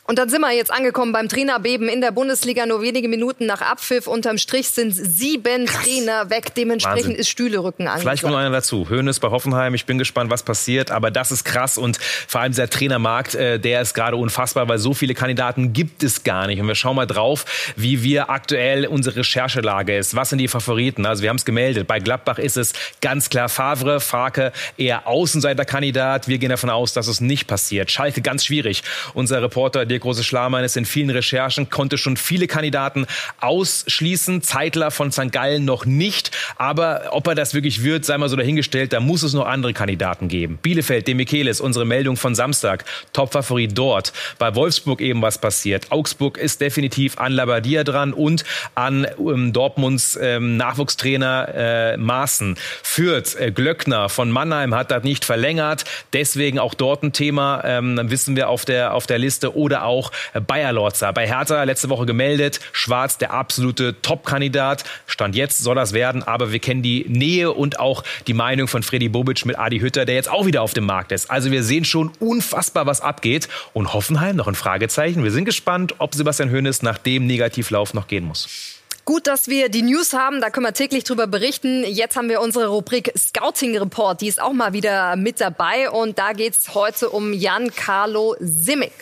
Und 0.04 0.18
dann 0.18 0.28
sind 0.28 0.40
wir 0.40 0.50
jetzt 0.52 0.72
angekommen 0.72 1.12
beim 1.12 1.28
Trainerbeben 1.28 1.88
in 1.88 2.00
der 2.00 2.10
Bundesliga. 2.10 2.66
Nur 2.66 2.82
wenige 2.82 3.08
Minuten 3.08 3.46
nach 3.46 3.60
Abpfiff. 3.60 4.08
Unterm 4.08 4.36
Strich 4.36 4.68
sind 4.68 4.90
sieben 4.92 5.66
Trainer 5.66 6.28
weg. 6.28 6.54
Dementsprechend 6.56 7.04
Wahnsinn. 7.04 7.14
ist 7.20 7.28
Stühlerücken 7.28 7.86
Vielleicht 7.86 8.06
angesagt. 8.06 8.30
nur 8.30 8.38
einer 8.38 8.50
dazu. 8.50 8.90
Hönes 8.90 9.20
bei 9.20 9.30
Hoffenheim. 9.30 9.74
Ich 9.74 9.86
bin 9.86 9.98
gespannt, 9.98 10.28
was 10.30 10.42
passiert. 10.42 10.90
Aber 10.90 11.12
das 11.12 11.30
ist 11.30 11.44
krass. 11.44 11.78
Und 11.78 11.98
vor 12.26 12.40
allem 12.40 12.50
dieser 12.50 12.68
Trainermarkt, 12.68 13.36
äh, 13.36 13.60
der 13.60 13.80
ist 13.80 13.94
gerade 13.94 14.16
unfassbar, 14.16 14.68
weil 14.68 14.78
so 14.78 14.92
viele 14.92 15.14
Kandidaten 15.14 15.72
gibt 15.72 16.02
es 16.02 16.24
gar 16.24 16.48
nicht. 16.48 16.60
Und 16.60 16.66
wir 16.66 16.74
schauen 16.74 16.96
mal 16.96 17.06
drauf, 17.06 17.44
wie 17.76 18.02
wir 18.02 18.28
aktuell 18.28 18.86
unsere 18.86 19.16
Recherchelage 19.16 19.96
ist. 19.96 20.16
Was 20.16 20.30
sind 20.30 20.38
die 20.38 20.48
Favoriten? 20.48 21.06
Also 21.06 21.22
wir 21.22 21.28
haben 21.30 21.36
es 21.36 21.44
gemeldet. 21.44 21.86
Bei 21.86 22.00
Gladbach 22.00 22.38
ist 22.38 22.56
es 22.56 22.72
ganz 23.00 23.30
klar 23.30 23.48
Favre, 23.48 24.00
Farke 24.00 24.52
eher 24.76 25.06
Außenseiterkandidat. 25.06 26.26
Wir 26.26 26.38
gehen 26.38 26.50
davon 26.50 26.70
aus, 26.70 26.92
dass 26.92 27.06
es 27.06 27.20
nicht 27.20 27.46
passiert. 27.46 27.90
Schalke 27.92 28.20
ganz 28.20 28.44
schwierig. 28.44 28.82
Unser 29.14 29.40
Reporter 29.42 29.86
Dirk 29.92 30.02
Große 30.02 30.24
Schlamann 30.24 30.64
ist 30.64 30.76
in 30.76 30.86
vielen 30.86 31.10
Recherchen, 31.10 31.68
konnte 31.68 31.98
schon 31.98 32.16
viele 32.16 32.46
Kandidaten 32.46 33.06
ausschließen. 33.40 34.40
Zeitler 34.42 34.90
von 34.90 35.12
St. 35.12 35.30
Gallen 35.30 35.66
noch 35.66 35.84
nicht. 35.84 36.30
Aber 36.56 37.10
ob 37.10 37.26
er 37.26 37.34
das 37.34 37.52
wirklich 37.52 37.82
wird, 37.82 38.04
sei 38.06 38.16
mal 38.16 38.30
so 38.30 38.36
dahingestellt, 38.36 38.92
da 38.92 39.00
muss 39.00 39.22
es 39.22 39.34
noch 39.34 39.46
andere 39.46 39.74
Kandidaten 39.74 40.28
geben. 40.28 40.58
Bielefeld, 40.62 41.06
Demichelis, 41.06 41.60
unsere 41.60 41.84
Meldung 41.84 42.16
von 42.16 42.34
Samstag, 42.34 42.84
Topfavorit 43.12 43.76
dort. 43.76 44.14
Bei 44.38 44.54
Wolfsburg 44.54 45.02
eben 45.02 45.20
was 45.20 45.38
passiert. 45.38 45.92
Augsburg 45.92 46.38
ist 46.38 46.62
definitiv 46.62 47.18
an 47.18 47.32
Labadia 47.32 47.84
dran 47.84 48.14
und 48.14 48.44
an 48.74 49.06
ähm, 49.18 49.52
Dortmunds 49.52 50.18
ähm, 50.20 50.56
Nachwuchstrainer 50.56 51.48
äh, 51.54 51.96
Maaßen. 51.98 52.56
Fürth, 52.82 53.36
äh, 53.38 53.52
Glöckner 53.52 54.08
von 54.08 54.30
Mannheim 54.30 54.74
hat 54.74 54.90
das 54.90 55.04
nicht 55.04 55.26
verlängert. 55.26 55.84
Deswegen 56.14 56.58
auch 56.58 56.72
dort 56.72 57.02
ein 57.02 57.12
Thema, 57.12 57.62
ähm, 57.64 58.00
wissen 58.04 58.36
wir 58.36 58.48
auf 58.48 58.64
der, 58.64 58.94
auf 58.94 59.06
der 59.06 59.18
Liste. 59.18 59.54
Oder 59.54 59.81
auch 59.82 60.10
Bayer 60.46 60.72
Lorzer. 60.72 61.12
Bei 61.12 61.26
Hertha 61.26 61.62
letzte 61.64 61.88
Woche 61.88 62.06
gemeldet. 62.06 62.60
Schwarz, 62.72 63.18
der 63.18 63.32
absolute 63.32 64.00
Top-Kandidat. 64.02 64.84
Stand 65.06 65.36
jetzt 65.36 65.62
soll 65.62 65.74
das 65.74 65.92
werden. 65.92 66.22
Aber 66.22 66.52
wir 66.52 66.58
kennen 66.58 66.82
die 66.82 67.04
Nähe 67.08 67.52
und 67.52 67.78
auch 67.80 68.04
die 68.26 68.34
Meinung 68.34 68.68
von 68.68 68.82
Freddy 68.82 69.08
Bobic 69.08 69.44
mit 69.44 69.58
Adi 69.58 69.80
Hütter, 69.80 70.04
der 70.04 70.14
jetzt 70.14 70.30
auch 70.30 70.46
wieder 70.46 70.62
auf 70.62 70.74
dem 70.74 70.84
Markt 70.84 71.12
ist. 71.12 71.30
Also 71.30 71.50
wir 71.50 71.62
sehen 71.62 71.84
schon 71.84 72.10
unfassbar, 72.20 72.86
was 72.86 73.00
abgeht. 73.00 73.48
Und 73.72 73.92
Hoffenheim 73.92 74.36
noch 74.36 74.48
ein 74.48 74.54
Fragezeichen. 74.54 75.24
Wir 75.24 75.30
sind 75.30 75.44
gespannt, 75.44 75.94
ob 75.98 76.14
Sebastian 76.14 76.50
Hoeneß 76.50 76.82
nach 76.82 76.98
dem 76.98 77.26
Negativlauf 77.26 77.94
noch 77.94 78.06
gehen 78.06 78.24
muss. 78.24 78.80
Gut, 79.04 79.26
dass 79.26 79.48
wir 79.48 79.68
die 79.68 79.82
News 79.82 80.12
haben, 80.12 80.40
da 80.40 80.50
können 80.50 80.64
wir 80.64 80.74
täglich 80.74 81.02
drüber 81.02 81.26
berichten. 81.26 81.82
Jetzt 81.84 82.14
haben 82.14 82.28
wir 82.28 82.40
unsere 82.40 82.68
Rubrik 82.68 83.12
Scouting 83.18 83.76
Report, 83.76 84.20
die 84.20 84.28
ist 84.28 84.40
auch 84.40 84.52
mal 84.52 84.72
wieder 84.74 85.16
mit 85.16 85.40
dabei 85.40 85.90
und 85.90 86.20
da 86.20 86.32
geht 86.32 86.54
es 86.54 86.74
heute 86.74 87.10
um 87.10 87.32
Jan 87.32 87.74
Carlo 87.74 88.36
Simic. 88.38 88.92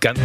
Ganz 0.00 0.18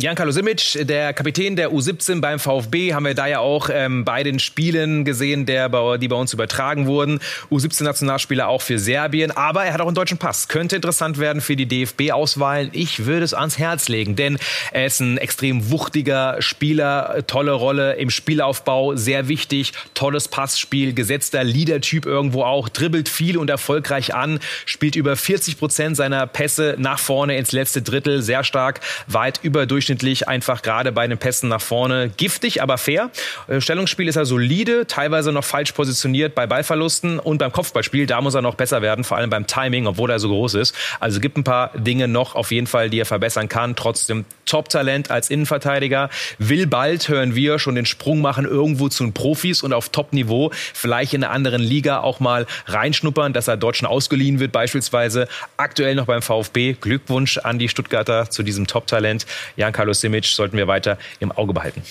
Jan-Carlo 0.00 0.32
Simic, 0.32 0.86
der 0.86 1.12
Kapitän 1.12 1.56
der 1.56 1.72
U17 1.72 2.22
beim 2.22 2.38
VfB, 2.38 2.94
haben 2.94 3.04
wir 3.04 3.14
da 3.14 3.26
ja 3.26 3.40
auch 3.40 3.68
ähm, 3.70 4.02
bei 4.06 4.22
den 4.22 4.38
Spielen 4.38 5.04
gesehen, 5.04 5.44
der, 5.44 5.68
die 5.98 6.08
bei 6.08 6.16
uns 6.16 6.32
übertragen 6.32 6.86
wurden. 6.86 7.20
U17-Nationalspieler 7.50 8.48
auch 8.48 8.62
für 8.62 8.78
Serbien, 8.78 9.30
aber 9.30 9.66
er 9.66 9.74
hat 9.74 9.82
auch 9.82 9.86
einen 9.86 9.94
deutschen 9.94 10.16
Pass. 10.16 10.48
Könnte 10.48 10.76
interessant 10.76 11.18
werden 11.18 11.42
für 11.42 11.54
die 11.54 11.66
DFB-Auswahlen. 11.66 12.70
Ich 12.72 13.04
würde 13.04 13.24
es 13.24 13.34
ans 13.34 13.58
Herz 13.58 13.88
legen, 13.88 14.16
denn 14.16 14.38
er 14.72 14.86
ist 14.86 15.00
ein 15.00 15.18
extrem 15.18 15.70
wuchtiger 15.70 16.40
Spieler, 16.40 17.22
tolle 17.26 17.52
Rolle 17.52 17.96
im 17.96 18.08
Spielaufbau, 18.08 18.96
sehr 18.96 19.28
wichtig, 19.28 19.74
tolles 19.92 20.28
Passspiel, 20.28 20.94
gesetzter 20.94 21.44
Leader-Typ 21.44 22.06
irgendwo 22.06 22.44
auch, 22.44 22.70
dribbelt 22.70 23.10
viel 23.10 23.36
und 23.36 23.50
erfolgreich 23.50 24.14
an, 24.14 24.40
spielt 24.64 24.96
über 24.96 25.14
40 25.14 25.58
Prozent 25.58 25.96
seiner 25.98 26.26
Pässe 26.26 26.76
nach 26.78 26.98
vorne 26.98 27.36
ins 27.36 27.52
letzte 27.52 27.82
Drittel, 27.82 28.22
sehr 28.22 28.44
stark, 28.44 28.80
weit 29.06 29.40
über 29.42 29.66
Durchschnitt 29.66 29.89
durchschnittlich 29.90 30.28
einfach 30.28 30.62
gerade 30.62 30.92
bei 30.92 31.06
den 31.06 31.18
Pässen 31.18 31.48
nach 31.48 31.60
vorne 31.60 32.10
giftig, 32.16 32.62
aber 32.62 32.78
fair. 32.78 33.10
Äh, 33.48 33.60
Stellungsspiel 33.60 34.08
ist 34.08 34.16
er 34.16 34.24
solide, 34.24 34.86
teilweise 34.86 35.32
noch 35.32 35.44
falsch 35.44 35.72
positioniert 35.72 36.34
bei 36.34 36.46
Ballverlusten 36.46 37.18
und 37.18 37.38
beim 37.38 37.52
Kopfballspiel, 37.52 38.06
da 38.06 38.20
muss 38.20 38.34
er 38.34 38.42
noch 38.42 38.54
besser 38.54 38.82
werden, 38.82 39.04
vor 39.04 39.16
allem 39.16 39.30
beim 39.30 39.46
Timing, 39.46 39.86
obwohl 39.86 40.10
er 40.10 40.18
so 40.18 40.28
groß 40.28 40.54
ist. 40.54 40.74
Also 41.00 41.20
gibt 41.20 41.36
ein 41.36 41.44
paar 41.44 41.72
Dinge 41.76 42.06
noch 42.06 42.34
auf 42.34 42.52
jeden 42.52 42.66
Fall, 42.66 42.88
die 42.88 43.00
er 43.00 43.06
verbessern 43.06 43.48
kann. 43.48 43.74
Trotzdem 43.74 44.24
Top-Talent 44.50 45.12
als 45.12 45.30
Innenverteidiger. 45.30 46.10
Will 46.38 46.66
bald, 46.66 47.08
hören 47.08 47.36
wir, 47.36 47.60
schon 47.60 47.76
den 47.76 47.86
Sprung 47.86 48.20
machen 48.20 48.44
irgendwo 48.44 48.88
zu 48.88 49.04
den 49.04 49.12
Profis 49.12 49.62
und 49.62 49.72
auf 49.72 49.90
Top-Niveau, 49.90 50.50
vielleicht 50.74 51.14
in 51.14 51.22
einer 51.22 51.32
anderen 51.32 51.62
Liga 51.62 52.00
auch 52.00 52.18
mal 52.18 52.46
reinschnuppern, 52.66 53.32
dass 53.32 53.46
er 53.46 53.56
dort 53.56 53.76
schon 53.76 53.86
ausgeliehen 53.86 54.40
wird 54.40 54.50
beispielsweise. 54.50 55.28
Aktuell 55.56 55.94
noch 55.94 56.06
beim 56.06 56.20
VfB. 56.20 56.74
Glückwunsch 56.80 57.38
an 57.38 57.60
die 57.60 57.68
Stuttgarter 57.68 58.28
zu 58.28 58.42
diesem 58.42 58.66
Top-Talent. 58.66 59.24
Jan 59.56 59.72
Carlos 59.72 60.00
Simic 60.00 60.24
sollten 60.24 60.56
wir 60.56 60.66
weiter 60.66 60.98
im 61.20 61.30
Auge 61.30 61.52
behalten. 61.52 61.82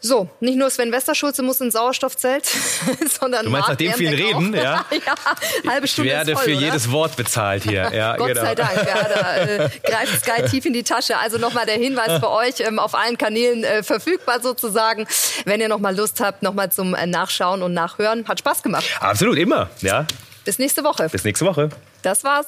So, 0.00 0.28
nicht 0.40 0.56
nur 0.56 0.68
Sven 0.70 0.92
Westerschulze 0.92 1.42
muss 1.42 1.60
ins 1.60 1.72
Sauerstoffzelt, 1.72 2.46
sondern 3.20 3.46
Du 3.46 3.50
meinst 3.50 3.68
nach 3.68 3.76
dem 3.76 3.92
vielen 3.94 4.14
Reden, 4.14 4.54
ja? 4.54 4.84
ja? 4.90 5.70
Halbe 5.70 5.88
Stunde 5.88 6.10
Ich 6.10 6.16
werde 6.16 6.34
voll, 6.34 6.44
für 6.44 6.56
oder? 6.56 6.66
jedes 6.66 6.90
Wort 6.92 7.16
bezahlt 7.16 7.64
hier. 7.64 7.90
Ja, 7.96 8.16
Gott 8.16 8.28
genau. 8.28 8.42
sei 8.42 8.54
Dank, 8.54 8.76
ja, 8.76 9.08
da 9.08 9.36
äh, 9.36 9.70
greift 9.82 10.22
Sky 10.22 10.42
tief 10.50 10.66
in 10.66 10.74
die 10.74 10.82
Tasche. 10.82 11.16
Also 11.16 11.38
nochmal 11.38 11.64
der 11.64 11.76
Hinweis 11.76 12.18
für 12.20 12.30
euch, 12.30 12.60
ähm, 12.60 12.78
auf 12.78 12.94
allen 12.94 13.16
Kanälen 13.16 13.64
äh, 13.64 13.82
verfügbar 13.82 14.40
sozusagen. 14.42 15.06
Wenn 15.44 15.60
ihr 15.60 15.68
nochmal 15.68 15.96
Lust 15.96 16.20
habt, 16.20 16.42
nochmal 16.42 16.70
zum 16.70 16.94
äh, 16.94 17.06
Nachschauen 17.06 17.62
und 17.62 17.72
Nachhören. 17.72 18.28
Hat 18.28 18.40
Spaß 18.40 18.62
gemacht. 18.62 18.84
Absolut, 19.00 19.38
immer. 19.38 19.70
Ja. 19.80 20.06
Bis 20.44 20.58
nächste 20.58 20.84
Woche. 20.84 21.08
Bis 21.08 21.24
nächste 21.24 21.46
Woche. 21.46 21.70
Das 22.02 22.22
war's. 22.22 22.46